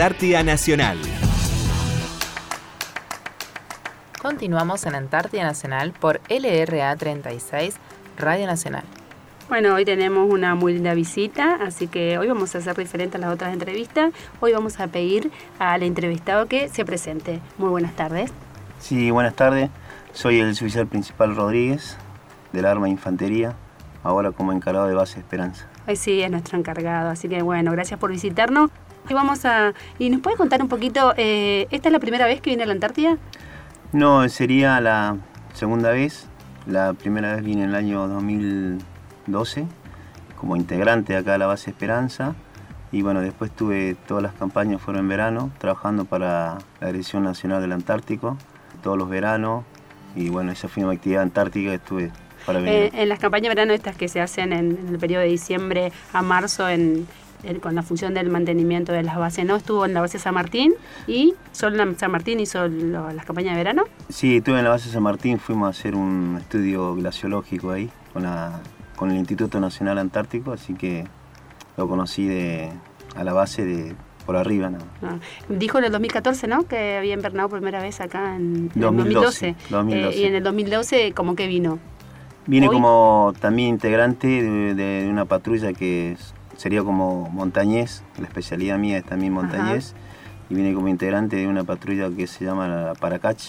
[0.01, 0.97] Antártida Nacional.
[4.19, 7.75] Continuamos en Antártida Nacional por LRA 36,
[8.17, 8.81] Radio Nacional.
[9.47, 13.19] Bueno, hoy tenemos una muy linda visita, así que hoy vamos a hacer diferente a
[13.19, 14.11] las otras entrevistas.
[14.39, 15.29] Hoy vamos a pedir
[15.59, 17.39] al entrevistado que se presente.
[17.59, 18.31] Muy buenas tardes.
[18.79, 19.69] Sí, buenas tardes.
[20.13, 21.95] Soy el oficial principal Rodríguez,
[22.53, 23.53] del Arma Infantería,
[24.03, 25.67] ahora como encargado de base Esperanza.
[25.87, 28.71] Hoy sí, es nuestro encargado, así que bueno, gracias por visitarnos.
[29.09, 29.73] Y vamos a...
[29.99, 32.65] ¿Y nos puede contar un poquito, eh, esta es la primera vez que viene a
[32.65, 33.17] la Antártida?
[33.91, 35.17] No, sería la
[35.53, 36.27] segunda vez.
[36.67, 39.65] La primera vez vine en el año 2012
[40.41, 42.33] como integrante acá de la base Esperanza.
[42.91, 47.61] Y bueno, después tuve todas las campañas, fueron en verano, trabajando para la Dirección Nacional
[47.61, 48.37] del Antártico,
[48.81, 49.63] todos los veranos.
[50.15, 52.11] Y bueno, esa fue mi actividad antártica, estuve
[52.45, 52.73] para venir.
[52.73, 55.29] Eh, en las campañas de verano estas que se hacen en, en el periodo de
[55.29, 57.07] diciembre a marzo en,
[57.61, 59.55] con la función del mantenimiento de las bases, ¿no?
[59.55, 60.73] Estuvo en la base San Martín
[61.07, 63.83] y solo en San Martín hizo las campañas de verano.
[64.09, 68.25] Sí, estuve en la base San Martín, fuimos a hacer un estudio glaciológico ahí con,
[68.95, 71.05] con el Instituto Nacional Antártico, así que
[71.77, 72.69] lo conocí de,
[73.15, 74.69] a la base de por arriba.
[74.69, 74.77] ¿no?
[75.01, 75.17] Ah,
[75.49, 76.67] dijo en el 2014, ¿no?
[76.67, 79.55] Que había invernado por primera vez acá en, en 2012.
[79.69, 80.17] 2012.
[80.17, 81.79] Eh, y en el 2012, ¿cómo que vino?
[82.47, 86.17] Vine como también integrante de, de, una patrulla que
[86.61, 89.95] sería como montañés, la especialidad mía es también montañés,
[90.47, 93.41] y vine como integrante de una patrulla que se llama la Paracach,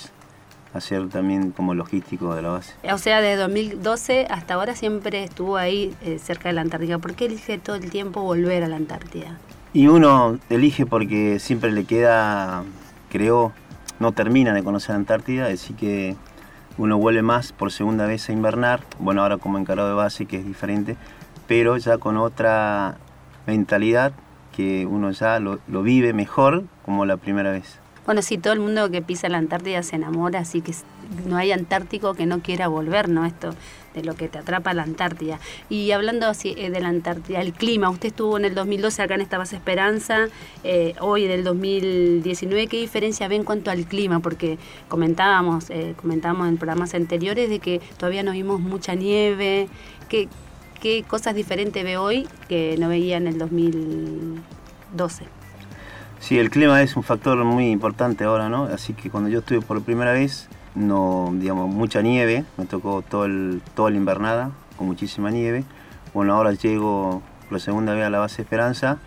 [0.72, 2.72] a ser también como logístico de la base.
[2.90, 6.98] O sea, desde 2012 hasta ahora siempre estuvo ahí eh, cerca de la Antártida.
[6.98, 9.36] ¿Por qué elige todo el tiempo volver a la Antártida?
[9.74, 12.62] Y uno elige porque siempre le queda,
[13.10, 13.52] creo,
[14.00, 16.16] no termina de conocer la Antártida, así que
[16.78, 20.38] uno vuelve más por segunda vez a invernar, bueno, ahora como encargado de base, que
[20.38, 20.96] es diferente,
[21.46, 22.96] pero ya con otra
[23.46, 24.12] mentalidad
[24.54, 27.78] que uno ya lo, lo, vive mejor como la primera vez.
[28.04, 30.72] Bueno, sí, todo el mundo que pisa la Antártida se enamora, así que
[31.26, 33.24] no hay antártico que no quiera volver, ¿no?
[33.24, 33.54] Esto
[33.94, 35.38] de lo que te atrapa la Antártida.
[35.68, 39.14] Y hablando así eh, de la Antártida, el clima, usted estuvo en el 2012 acá
[39.14, 40.28] en esta base Esperanza,
[40.64, 44.20] eh, hoy en el 2019, ¿qué diferencia ve en cuanto al clima?
[44.20, 49.68] Porque comentábamos, eh, comentábamos en programas anteriores de que todavía no vimos mucha nieve,
[50.08, 50.28] ¿qué,
[50.82, 55.24] qué cosas diferentes ve hoy que no veía en el 2012?
[56.18, 58.64] Sí, el clima es un factor muy importante ahora, ¿no?
[58.64, 63.26] Así que cuando yo estuve por primera vez, no, digamos, mucha nieve, me tocó todo
[63.26, 65.64] el, toda la invernada con muchísima nieve.
[66.14, 68.98] Bueno, ahora llego por segunda vez a la base Esperanza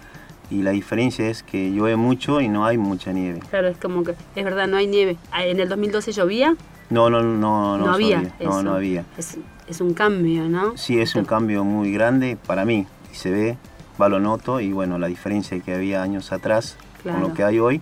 [0.50, 3.42] y la diferencia es que llueve mucho y no hay mucha nieve.
[3.50, 5.18] Claro, es como que, es verdad, no hay nieve.
[5.32, 6.56] Ah, ¿En el 2012 llovía?
[6.90, 8.34] No, no, no, no, no había.
[8.40, 9.06] No, no había.
[9.18, 10.78] Es, es, un cambio, ¿no?
[10.78, 13.58] Sí, es un cambio muy grande para mí y se ve,
[14.00, 17.20] va lo noto y bueno, la diferencia que había años atrás claro.
[17.20, 17.82] con lo que hay hoy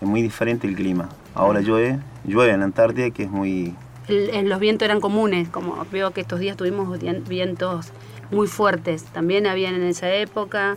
[0.00, 1.08] es muy diferente el clima.
[1.34, 3.74] Ahora llueve, llueve en la Antártida, que es muy...
[4.08, 7.92] El, los vientos eran comunes, como veo que estos días tuvimos vientos
[8.30, 9.04] muy fuertes.
[9.04, 10.76] ¿También habían en esa época?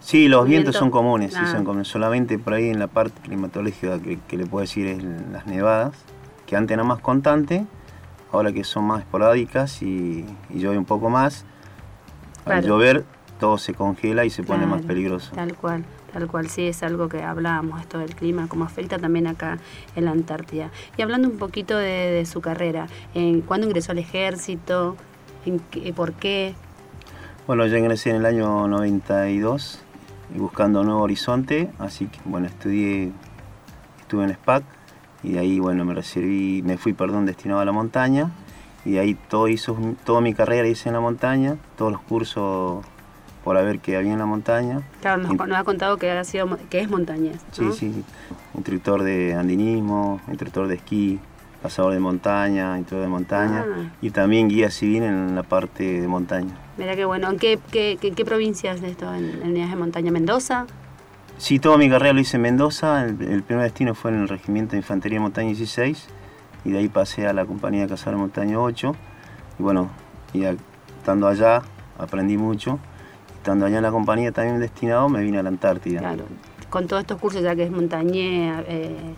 [0.00, 1.44] Sí, los vientos son comunes, ah.
[1.44, 1.88] sí, son comunes.
[1.88, 5.02] Solamente por ahí en la parte climatológica que, que, le puedo decir es
[5.32, 5.94] las nevadas,
[6.48, 7.62] que antes eran más constantes,
[8.32, 11.44] ahora que son más esporádicas y, y llueve un poco más.
[12.40, 12.66] Al claro.
[12.66, 13.04] llover
[13.38, 15.32] todo se congela y se pone claro, más peligroso.
[15.34, 15.84] Tal cual.
[16.12, 19.58] Tal cual sí, es algo que hablábamos, esto del clima, cómo afecta también acá
[19.94, 20.70] en la Antártida.
[20.96, 24.96] Y hablando un poquito de, de su carrera, ¿en ¿cuándo ingresó al ejército?
[25.44, 26.54] ¿En qué, ¿Por qué?
[27.46, 29.80] Bueno, yo ingresé en el año 92
[30.34, 33.12] buscando un nuevo horizonte, así que bueno, estudié,
[34.00, 34.77] estuve en SPAC
[35.22, 38.30] y de ahí bueno, me recibí, me fui, perdón, destinado a la montaña
[38.84, 42.84] y de ahí todo hizo, toda mi carrera hice en la montaña, todos los cursos
[43.44, 44.82] por ver qué había en la montaña.
[45.00, 47.38] Claro, nos, nos ha contado que, ha sido, que es montañés.
[47.58, 47.72] ¿no?
[47.72, 48.04] Sí, sí,
[48.54, 51.18] instructor de andinismo, instructor de esquí,
[51.62, 53.90] pasador de montaña, instructor de montaña ah.
[54.02, 56.54] y también guía civil en la parte de montaña.
[56.76, 57.30] Mira qué bueno.
[57.30, 59.12] ¿En qué, qué, qué, qué provincias de esto?
[59.14, 60.10] ¿En, ¿En de montaña?
[60.10, 60.66] ¿Mendoza?
[61.38, 63.04] Sí, toda mi carrera lo hice en Mendoza.
[63.04, 66.06] El, el, primer destino fue en el Regimiento de Infantería Montaña 16
[66.64, 68.94] y de ahí pasé a la Compañía de Cazadores Montaña 8.
[69.58, 69.90] Y bueno,
[70.32, 71.62] y estando allá
[71.98, 72.78] aprendí mucho
[73.48, 76.00] estando allá en la compañía también destinado, me vine a la Antártida.
[76.00, 76.24] Claro,
[76.68, 79.14] con todos estos cursos, ya que es montañé, eh,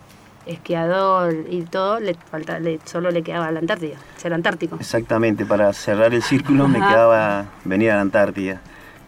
[0.47, 4.77] esquiador y todo, le falta, le, solo le quedaba la Antártida, ser antártico.
[4.77, 8.61] Exactamente, para cerrar el círculo me quedaba venir a la Antártida.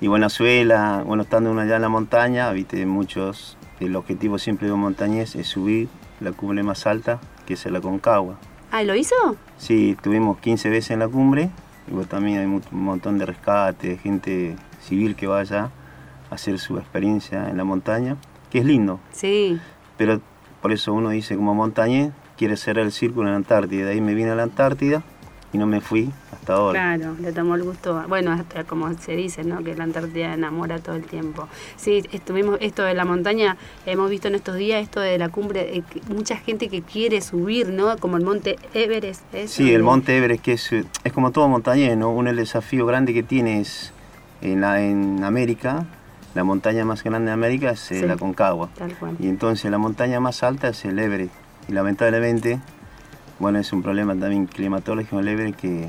[0.02, 4.72] Y Buenazuela, bueno, estando uno allá en la montaña, viste, muchos, el objetivo siempre de
[4.72, 5.88] un montañés es subir
[6.18, 8.36] la cumbre más alta, que es la Concagua.
[8.72, 9.14] Ah, ¿lo hizo?
[9.58, 11.50] Sí, estuvimos 15 veces en la cumbre,
[11.86, 15.70] y bueno, también hay un montón de rescate, gente civil que vaya
[16.30, 18.16] a hacer su experiencia en la montaña.
[18.50, 18.98] que es lindo.
[19.12, 19.60] Sí.
[19.98, 20.20] Pero
[20.60, 23.86] por eso uno dice como montañés, quiere cerrar el círculo en la Antártida.
[23.86, 25.04] De ahí me vine a la Antártida
[25.52, 26.96] y no me fui hasta ahora.
[26.96, 29.62] Claro, le tomó el gusto, bueno, hasta como se dice, ¿no?
[29.62, 31.48] Que la Antártida enamora todo el tiempo.
[31.76, 35.76] Sí, estuvimos, esto de la montaña, hemos visto en estos días esto de la cumbre,
[35.76, 37.96] eh, mucha gente que quiere subir, ¿no?
[37.98, 39.22] Como el monte Everest.
[39.46, 42.10] Sí, el monte Everest, que es, es como todo montañés, ¿no?
[42.10, 43.92] Uno el desafío grande que tienes
[44.40, 45.84] en, la, en América,
[46.34, 48.70] la montaña más grande de América es eh, la Concagua.
[48.76, 49.16] Tal cual.
[49.20, 51.34] Y entonces la montaña más alta es el Everest.
[51.68, 52.58] Y lamentablemente
[53.42, 55.88] bueno, es un problema también climatológico Everest que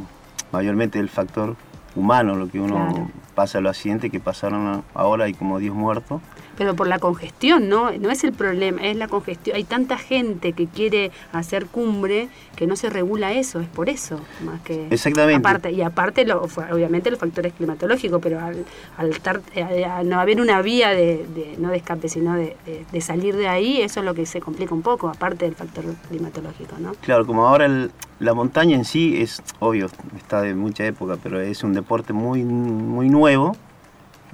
[0.51, 1.56] mayormente el factor
[1.95, 6.20] humano, lo que uno pasa los accidentes que pasaron ahora hay como 10 muertos
[6.58, 7.91] pero por la congestión, ¿no?
[7.91, 9.56] No es el problema, es la congestión.
[9.56, 14.20] Hay tanta gente que quiere hacer cumbre que no se regula eso, es por eso,
[14.45, 14.88] más que...
[14.91, 15.39] Exactamente.
[15.39, 18.66] Aparte, y aparte, lo, obviamente, los factores climatológicos, pero al,
[18.97, 23.99] al, no haber una vía de, no de escape, sino de, salir de ahí, eso
[24.01, 26.93] es lo que se complica un poco, aparte del factor climatológico, ¿no?
[27.01, 27.89] Claro, como ahora
[28.20, 32.43] la montaña en sí es, obvio, está de mucha época, pero es un deporte muy,
[32.43, 33.56] muy nuevo,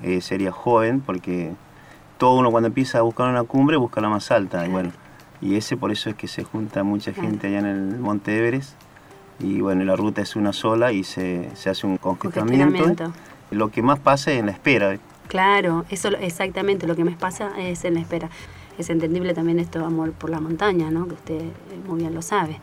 [0.04, 1.54] eh, sería joven, porque
[2.20, 4.68] todo uno cuando empieza a buscar una cumbre busca la más alta.
[4.68, 4.92] Y bueno,
[5.42, 8.74] y ese por eso es que se junta mucha gente allá en el Monte Everest.
[9.40, 13.14] Y bueno, la ruta es una sola y se, hace un congestionamiento.
[13.52, 15.00] Lo que más pasa es en la espera.
[15.28, 18.30] Claro, eso exactamente, lo que más pasa es en la espera.
[18.78, 21.08] Es entendible también esto amor por la montaña, ¿no?
[21.08, 21.42] Que usted
[21.88, 22.60] muy bien lo sabe.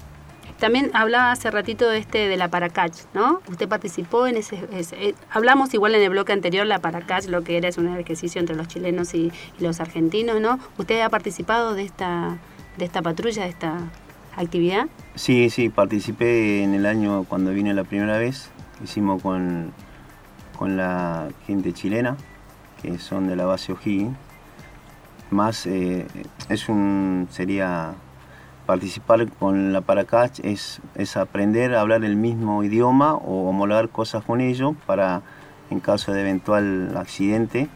[0.59, 3.40] También hablaba hace ratito de este de la Paracach, ¿no?
[3.49, 7.57] Usted participó en ese, eh, hablamos igual en el bloque anterior la Paracach, lo que
[7.57, 10.59] era es un ejercicio entre los chilenos y, y, los argentinos, ¿no?
[10.76, 12.38] ¿Usted ha participado de esta
[12.76, 13.78] de esta patrulla, de esta
[14.39, 14.86] actividad?
[15.14, 18.51] Sí, sí, participé en el año cuando vine la primera vez.
[18.82, 19.72] Hicimos con,
[20.57, 22.16] con la gente chilena,
[22.80, 24.16] que son de la base O'Higgins.
[25.30, 26.07] Más eh,
[26.49, 27.95] es un sería
[28.64, 34.22] participar con la Paracach es, es aprender a hablar el mismo idioma o homologar cosas
[34.24, 35.22] con ellos para
[35.70, 37.68] en caso de eventual accidente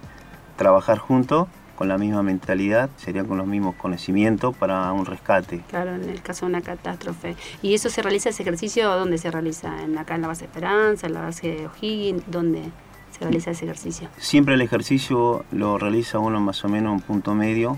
[0.56, 1.48] trabajar juntos
[1.82, 5.62] con la misma mentalidad, serían con los mismos conocimientos para un rescate.
[5.68, 7.34] Claro, en el caso de una catástrofe.
[7.60, 9.82] ¿Y eso se realiza, ese ejercicio, dónde se realiza?
[9.82, 12.22] ¿En, ¿Acá en la base Esperanza, en la base de O'Higgins?
[12.28, 12.62] ¿Dónde
[13.10, 14.08] se realiza ese ejercicio?
[14.16, 17.76] Siempre el ejercicio lo realiza uno más o menos en un punto medio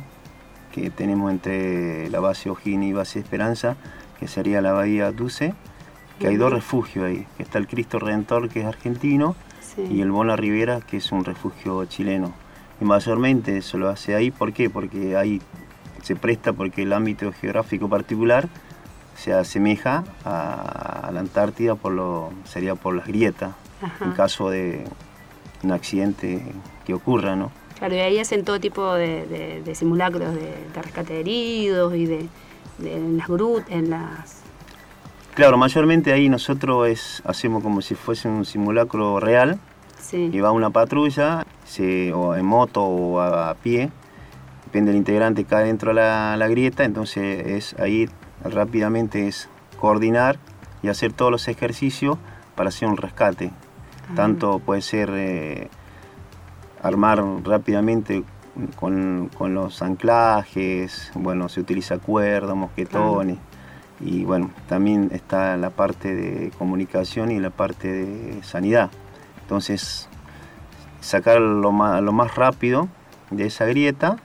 [0.70, 3.78] que tenemos entre la base O'Higgins y base Esperanza,
[4.20, 5.54] que sería la bahía Duce,
[6.18, 9.34] que hay dos refugios ahí, está el Cristo Redentor, que es argentino,
[9.78, 12.43] y el Bona Rivera, que es un refugio chileno
[12.80, 14.30] y mayormente eso lo hace ahí.
[14.30, 14.70] ¿Por qué?
[14.70, 15.40] Porque ahí
[16.02, 18.48] se presta porque el ámbito geográfico particular
[19.16, 23.54] se asemeja a, la Antártida, por lo, sería por las grietas,
[24.00, 24.84] en caso de
[25.62, 26.42] un accidente
[26.84, 27.50] que ocurra, ¿no?
[27.78, 32.28] Claro, y ahí hacen todo tipo de, simulacros de, rescate de heridos y de,
[32.82, 34.42] en las grutas, en las...
[35.34, 39.58] Claro, mayormente ahí nosotros es, hacemos como si fuese un simulacro real,
[40.12, 41.46] y va una patrulla,
[42.14, 43.90] o en moto o a, pie,
[44.64, 48.08] depende del integrante, cae dentro de la, grieta, entonces es ahí
[48.42, 49.48] rápidamente es
[49.80, 50.38] coordinar
[50.82, 52.18] y hacer todos los ejercicios
[52.54, 53.50] para hacer un rescate.
[54.14, 55.68] Tanto puede ser eh,
[56.82, 58.22] armar rápidamente
[58.76, 63.38] con, los anclajes, bueno, se utiliza cuerda, mosquetones.
[64.00, 68.90] Y bueno, también está la parte de comunicación y la parte de sanidad.
[69.44, 70.08] Entonces,
[71.00, 72.88] sacar lo más, lo más rápido
[73.30, 74.16] de esa grieta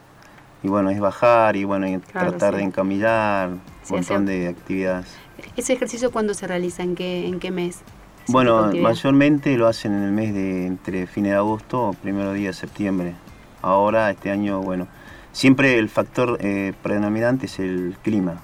[0.64, 5.08] y bueno, es bajar y bueno, tratar de encamillar, un montón de actividades.
[5.56, 6.84] ¿Ese ejercicio cuándo se realiza?
[6.84, 7.82] ¿En qué, en qué mes?
[8.28, 12.50] Bueno, mayormente lo hacen en el mes de entre fines de agosto o primero día
[12.50, 13.16] de septiembre.
[13.62, 14.88] Ahora, este año, bueno,
[15.32, 18.42] siempre el factor eh, predominante es el clima.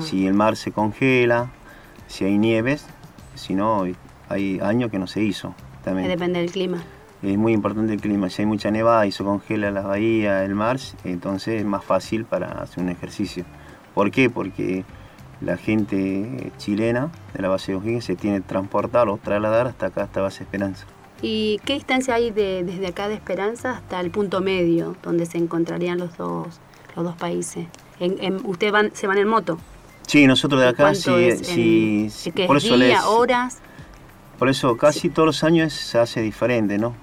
[0.00, 1.50] Si el mar se congela,
[2.08, 2.86] si hay nieves,
[3.34, 3.84] si no,
[4.28, 5.54] hay años que no se hizo.
[5.84, 6.82] Depende del clima.
[7.22, 8.30] Es muy importante el clima.
[8.30, 12.24] Si hay mucha nevada y se congela la bahía, el mar, entonces es más fácil
[12.24, 13.44] para hacer un ejercicio.
[13.94, 14.30] ¿Por qué?
[14.30, 14.84] Porque
[15.40, 19.86] la gente chilena de la base de O'Higgins se tiene que transportar o trasladar hasta
[19.86, 20.86] acá, hasta base Esperanza.
[21.22, 25.36] ¿Y qué distancia hay de, desde acá de Esperanza hasta el punto medio, donde se
[25.36, 26.60] encontrarían los dos,
[26.96, 27.66] los dos países?
[27.98, 29.58] En, ¿Ustedes van, se van en moto?
[30.06, 33.60] Sí, nosotros de acá sí, sí, por eso día, horas.
[34.40, 36.94] Por eso casi todos los años se hace diferente, ¿no?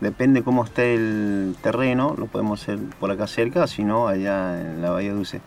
[0.00, 4.80] Depende cómo esté el terreno, lo podemos hacer por acá cerca, si no allá en
[4.80, 5.42] la Bahía Dulce.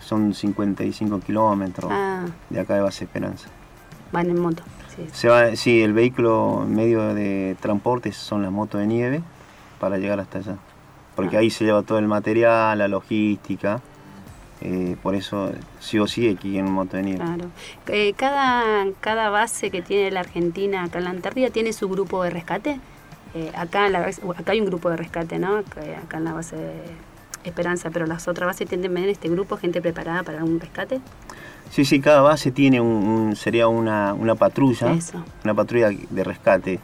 [0.00, 2.26] Son 55 kilómetros ah.
[2.50, 3.48] de acá de Base Esperanza.
[4.12, 4.62] Van en moto.
[5.12, 9.22] Se va, sí, el vehículo medio de transporte son las motos de nieve
[9.80, 10.58] para llegar hasta allá.
[11.16, 11.40] Porque ah.
[11.40, 13.80] ahí se lleva todo el material, la logística.
[14.60, 17.16] Eh, por eso sí o sí aquí en nieve.
[17.16, 17.44] Claro.
[17.86, 22.22] Eh, cada, cada base que tiene la Argentina acá en la Antártida tiene su grupo
[22.24, 22.80] de rescate.
[23.34, 25.58] Eh, acá, en la, acá hay un grupo de rescate, ¿no?
[25.58, 26.72] Acá en la base de
[27.44, 31.00] Esperanza, pero las otras bases tienen en este grupo gente preparada para un rescate.
[31.70, 34.96] Sí, sí, cada base tiene un, sería una, una patrulla,
[35.44, 36.80] una patrulla de rescate.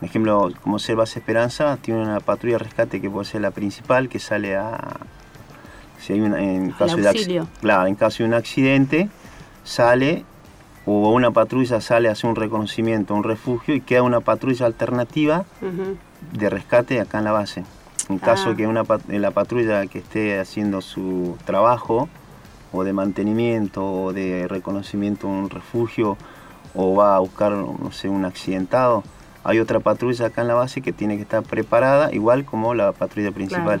[0.00, 3.52] Por ejemplo, como ser base Esperanza, tiene una patrulla de rescate que puede ser la
[3.52, 4.98] principal, que sale a...
[6.00, 9.08] Si hay una, en caso de claro, en caso de un accidente,
[9.64, 10.24] sale
[10.86, 15.44] o una patrulla sale a hacer un reconocimiento, un refugio y queda una patrulla alternativa
[16.32, 17.64] de rescate acá en la base.
[18.08, 18.56] En caso ah.
[18.56, 22.08] que una, la patrulla que esté haciendo su trabajo
[22.72, 26.16] o de mantenimiento o de reconocimiento un refugio
[26.74, 29.02] o va a buscar, no sé, un accidentado,
[29.42, 32.92] hay otra patrulla acá en la base que tiene que estar preparada, igual como la
[32.92, 33.80] patrulla principal.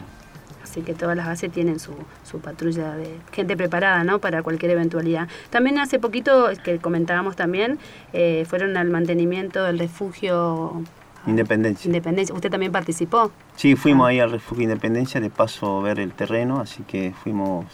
[0.66, 1.92] Así que todas las bases tienen su,
[2.24, 4.18] su, patrulla de gente preparada, ¿no?
[4.18, 5.28] Para cualquier eventualidad.
[5.48, 7.78] También hace poquito, que comentábamos también,
[8.12, 10.82] eh, fueron al mantenimiento del refugio
[11.26, 11.88] Independencia.
[11.88, 12.34] Independencia.
[12.34, 13.30] ¿Usted también participó?
[13.56, 14.08] Sí, fuimos ah.
[14.08, 17.66] ahí al refugio Independencia, de paso a ver el terreno, así que fuimos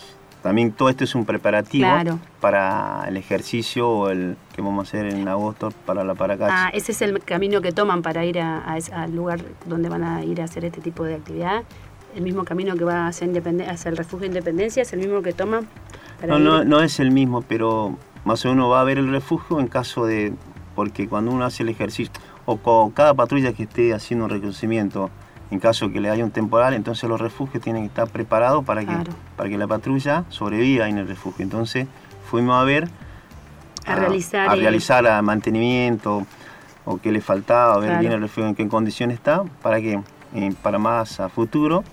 [0.43, 1.86] también todo esto es un preparativo
[2.40, 6.66] para el ejercicio o el que vamos a hacer en agosto para la Paracacha.
[6.66, 10.24] Ah, ese es el camino que toman para ir a, al lugar donde van a
[10.24, 11.62] ir a hacer este tipo de actividad.
[12.15, 13.27] El mismo camino que va hacia,
[13.69, 15.67] hacia el refugio Independencia es el mismo que toman.
[16.27, 19.61] no, no, no es el mismo, pero más o menos va a ver el refugio
[19.61, 20.35] en caso de,
[20.75, 22.13] porque cuando uno hace el ejercicio,
[22.45, 25.11] o con cada patrulla que esté haciendo un reconocimiento,
[25.51, 28.85] en caso que le haya un temporal, entonces los refugios tienen que estar preparados para
[28.85, 28.97] que,
[29.37, 31.43] para que la patrulla sobreviva en el refugio.
[31.43, 31.87] Entonces
[32.31, 32.89] fuimos a ver,
[33.87, 36.27] a, realizar, a realizar mantenimiento
[36.85, 40.01] o qué le faltaba, a ver bien el refugio en qué condición está, para que
[40.35, 41.85] eh, para más a futuro,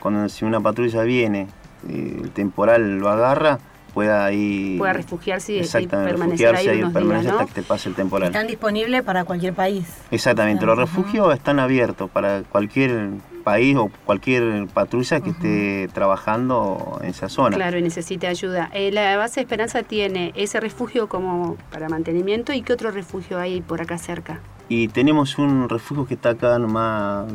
[0.00, 1.46] cuando si una patrulla viene,
[1.88, 3.58] eh, el temporal lo agarra,
[3.90, 8.28] pueda ahí pueda refugiarse y, permanecer ahí, hasta que te pase el temporal.
[8.28, 9.86] Están disponibles para cualquier país.
[10.10, 13.10] Exactamente, los refugios están abiertos para cualquier
[13.44, 17.56] país o cualquier patrulla que esté trabajando en esa zona.
[17.56, 18.70] Claro, y necesite ayuda.
[18.72, 23.60] Eh, la base Esperanza tiene ese refugio como para mantenimiento y qué otro refugio hay
[23.60, 24.40] por acá cerca.
[24.68, 27.26] Y tenemos un refugio que está acá nomás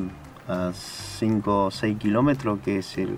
[0.48, 3.18] a 5 o 6 kilómetros, que es el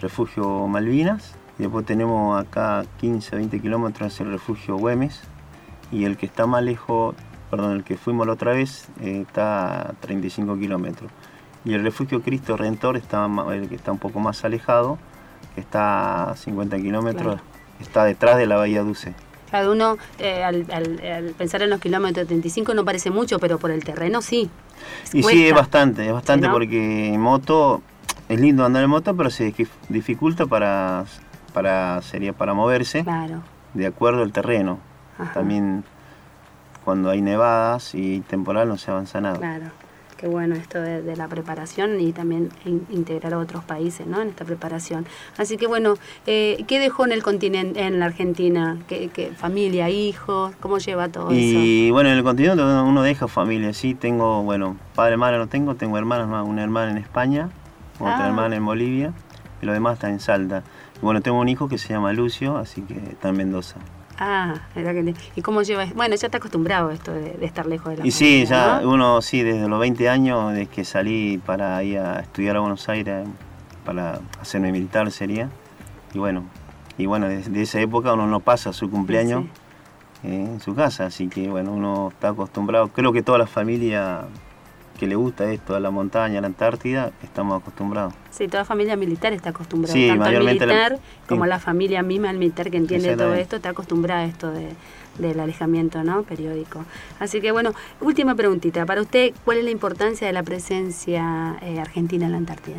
[0.00, 5.20] refugio Malvinas Después tenemos acá 15 20 kilómetros el refugio Güemes
[5.92, 7.14] y el que está más lejos,
[7.48, 11.12] perdón, el que fuimos la otra vez eh, está a 35 kilómetros.
[11.64, 14.98] Y el refugio Cristo Redentor está, el que está un poco más alejado,
[15.54, 17.40] que está a 50 kilómetros,
[17.80, 19.14] está detrás de la Bahía Dulce.
[19.54, 20.66] Cada uno, eh, al,
[21.38, 24.50] pensar en los kilómetros 35 no parece mucho, pero por el terreno sí.
[25.12, 27.80] Y sí, es bastante, es bastante porque en moto,
[28.28, 29.54] es lindo andar en moto, pero se
[29.88, 31.04] dificulta para
[31.52, 33.04] para, sería para moverse
[33.74, 34.80] de acuerdo al terreno.
[35.32, 35.84] También
[36.84, 39.38] cuando hay nevadas y temporal no se avanza nada.
[39.38, 39.66] Claro,
[40.24, 42.48] qué bueno esto de, la preparación y también
[42.88, 44.22] integrar a otros países ¿no?
[44.22, 45.04] en esta preparación.
[45.36, 45.96] Así que bueno,
[46.26, 48.78] eh, ¿qué dejó en el continente, en la Argentina?
[48.88, 50.54] ¿Qué, familia, hijos?
[50.60, 51.58] ¿Cómo lleva todo y, eso?
[51.60, 55.74] Y bueno, en el continente uno deja familia, sí, tengo, bueno, padre, madre no tengo,
[55.74, 57.50] tengo hermanos, una hermana en España,
[58.00, 58.28] otra ah.
[58.28, 59.12] hermana en Bolivia
[59.60, 60.62] y lo demás está en Salta.
[61.02, 63.76] Bueno, tengo un hijo que se llama Lucio, así que está en Mendoza.
[64.18, 65.86] Ah, que ¿y cómo lleva?
[65.94, 69.42] Bueno, ya está acostumbrado esto de, estar lejos de la Y sí, ya uno, sí,
[69.42, 73.26] desde los 20 años, desde que salí para ir a estudiar a Buenos Aires,
[73.84, 75.50] para hacerme militar sería.
[76.12, 76.44] Y bueno,
[76.96, 79.46] y bueno, desde esa época uno no pasa su cumpleaños
[80.22, 84.26] eh, en su casa, así que bueno, uno está acostumbrado, creo que toda la familia
[85.04, 88.14] que le gusta esto, a la montaña, a la Antártida, estamos acostumbrados.
[88.30, 90.98] Sí, toda familia militar está acostumbrada, sí, tanto el militar
[91.28, 94.70] como la familia misma, el militar que entiende todo esto, está acostumbrada a esto de,
[95.18, 96.22] del alejamiento ¿no?
[96.22, 96.86] periódico.
[97.20, 101.78] Así que bueno, última preguntita, para usted, ¿cuál es la importancia de la presencia eh,
[101.80, 102.78] argentina en la Antártida?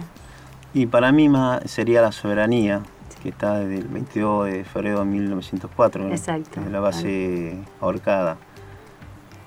[0.73, 2.81] Y para mí más sería la soberanía,
[3.21, 8.37] que está desde el 22 de febrero de 1904, Exacto, la base ahorcada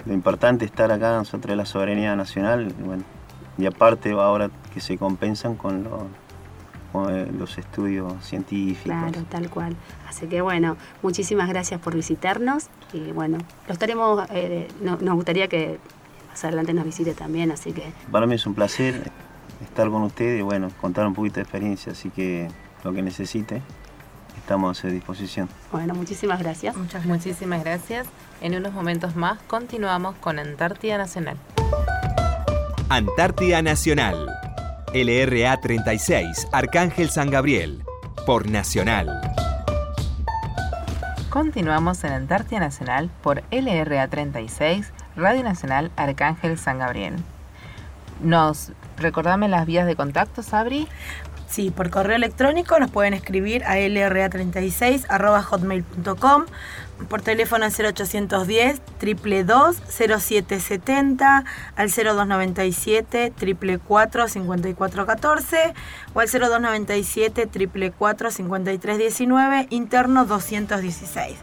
[0.09, 3.05] lo importante es estar acá nosotros la soberanía nacional bueno,
[3.59, 5.87] y aparte ahora que se compensan con,
[7.11, 8.85] eh, los estudios científicos.
[8.85, 9.77] Claro, tal cual.
[10.09, 13.37] Así que bueno, muchísimas gracias por visitarnos y bueno,
[13.67, 15.79] lo estaremos, eh, nos gustaría que
[16.31, 17.93] más adelante nos visite también, así que...
[18.11, 19.11] Para mí es un placer
[19.63, 22.49] estar con ustedes y bueno, contar un poquito de experiencia, así que
[22.83, 23.61] lo que necesite
[24.39, 25.51] estamos a su disposición.
[25.71, 26.75] Bueno, muchísimas gracias.
[26.75, 28.07] Muchas Muchísimas gracias.
[28.41, 31.37] En unos momentos más continuamos con Antártida Nacional.
[32.89, 34.29] Antártida Nacional.
[34.95, 37.83] LRA 36, Arcángel San Gabriel.
[38.27, 39.21] Por Nacional.
[41.31, 47.17] Continuamos en Antártida Nacional por LRA 36, Radio Nacional Arcángel San Gabriel.
[48.23, 50.89] Nos recordame las vías de contacto, Sabri.
[51.49, 56.45] Sí, por correo electrónico nos pueden escribir a lra36.hotmail.com,
[57.09, 61.45] por teléfono al 0810 222 0770,
[61.77, 65.75] al 0297 444 5414
[66.15, 71.37] o al 0297 444 5319, interno 216.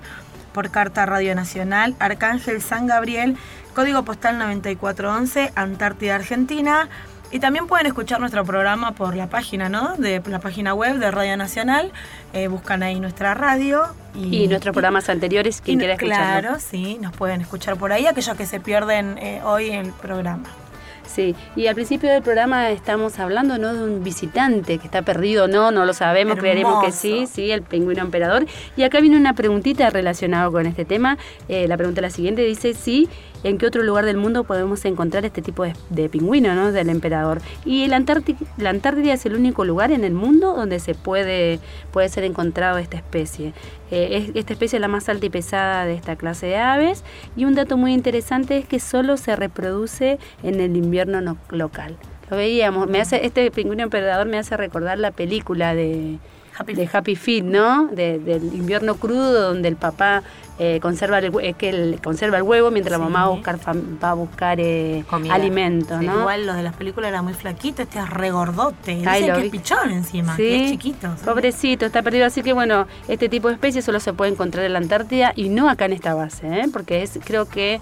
[0.54, 3.38] Por carta Radio Nacional, Arcángel San Gabriel,
[3.74, 6.90] código postal 9411, Antártida, Argentina
[7.32, 9.96] y también pueden escuchar nuestro programa por la página, ¿no?
[9.98, 11.92] De la página web de Radio Nacional.
[12.34, 13.84] Eh, buscan ahí nuestra radio.
[14.14, 16.50] Y, nuestros programas anteriores, quien quiera escucharlo.
[16.50, 20.48] Claro, sí, nos pueden escuchar por ahí, aquellos que se pierden eh, hoy el programa.
[21.06, 23.74] Sí, y al principio del programa estamos hablando ¿no?
[23.74, 27.62] de un visitante que está perdido, no, no lo sabemos, creeremos que sí, sí, el
[27.62, 28.46] pingüino emperador.
[28.76, 31.18] Y acá viene una preguntita relacionada con este tema.
[31.48, 33.08] Eh, la pregunta es la siguiente, dice, sí,
[33.46, 36.72] en qué otro lugar del mundo podemos encontrar este tipo de, pingüino, ¿no?
[36.72, 37.42] Del emperador.
[37.64, 41.60] Y la Antártida, la Antártida es el único lugar en el mundo donde se puede,
[41.92, 43.54] puede ser encontrado esta especie.
[43.92, 47.04] Eh, esta especie es la más alta y pesada de esta clase de aves.
[47.36, 51.98] Y un dato muy interesante es que solo se reproduce en el invierno local.
[52.32, 56.18] Lo veíamos, me hace, este pingüino emperador me hace recordar la película de
[56.64, 57.88] de Happy Feet, ¿no?
[57.88, 60.24] del invierno crudo donde el papá
[60.58, 64.10] eh, conserva el, eh, que conserva el huevo mientras la mamá va a buscar, va
[64.10, 66.22] a buscar eh, alimento, ¿no?
[66.22, 69.92] Igual los de las películas era muy flaquito, este es regordote, Dice que es pichón
[69.92, 71.14] encima, que es chiquito.
[71.26, 74.74] Pobrecito, está perdido, así que bueno, este tipo de especies solo se puede encontrar en
[74.74, 76.66] la Antártida y no acá en esta base, ¿eh?
[76.72, 77.82] porque es creo que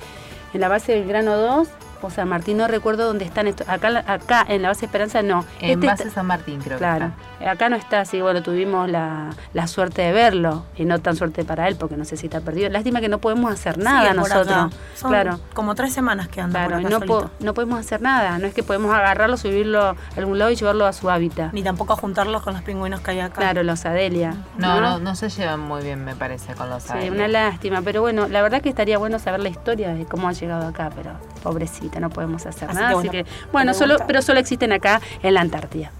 [0.53, 1.67] en la base del grano 2
[2.07, 3.67] o San Martín, no recuerdo dónde están estos.
[3.69, 5.45] Acá, acá en la base Esperanza no.
[5.59, 9.33] En este base San Martín, creo claro, que Acá no está así, bueno, tuvimos la,
[9.67, 12.69] suerte de verlo y no tan suerte para él porque no sé si está perdido.
[12.69, 14.73] Lástima que no podemos hacer nada nosotros.
[15.01, 15.39] claro.
[15.53, 16.67] Como tres semanas que andan.
[16.67, 18.37] Claro, no, no podemos hacer nada.
[18.39, 21.53] No es que podemos agarrarlo, subirlo a algún lado y llevarlo a su hábitat.
[21.53, 23.41] Ni tampoco juntarlos con los pingüinos que hay acá.
[23.41, 24.35] Claro, los Adelia.
[24.57, 27.09] No, no, no, se llevan muy bien, me parece, con los Adelia.
[27.09, 27.81] Sí, una lástima.
[27.81, 30.89] Pero bueno, la verdad que estaría bueno saber la historia de cómo ha llegado acá,
[30.95, 31.11] pero
[31.43, 35.91] pobrecita, no podemos hacer así que bueno, solo, pero solo existen acá en la Antártida.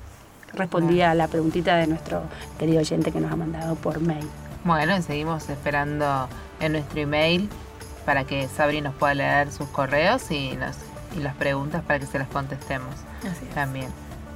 [0.54, 2.24] Respondía a la preguntita de nuestro
[2.58, 4.28] querido oyente que nos ha mandado por mail.
[4.64, 6.30] Bueno, seguimos esperando
[6.60, 7.50] en nuestro email
[8.06, 10.58] para que Sabri nos pueda leer sus correos y,
[11.18, 12.96] y las preguntas para que se las contestemos
[13.54, 13.88] también.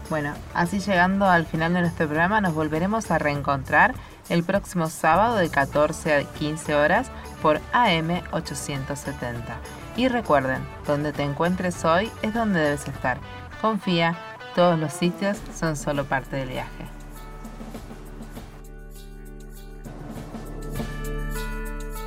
[0.09, 3.93] Bueno, así llegando al final de nuestro programa, nos volveremos a reencontrar
[4.29, 7.07] el próximo sábado de 14 a 15 horas
[7.41, 9.57] por AM 870.
[9.97, 13.17] Y recuerden, donde te encuentres hoy es donde debes estar.
[13.59, 14.15] Confía,
[14.55, 16.85] todos los sitios son solo parte del viaje.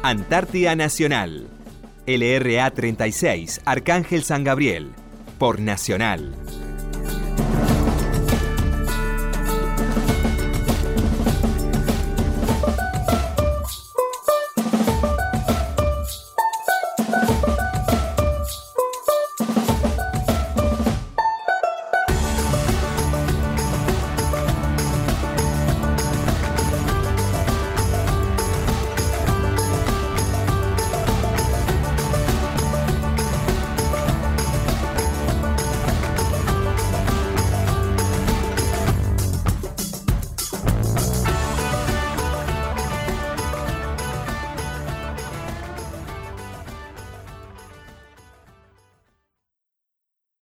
[0.03, 1.49] Antártida Nacional.
[2.07, 4.93] LRA 36, Arcángel San Gabriel.
[5.39, 6.35] Por Nacional.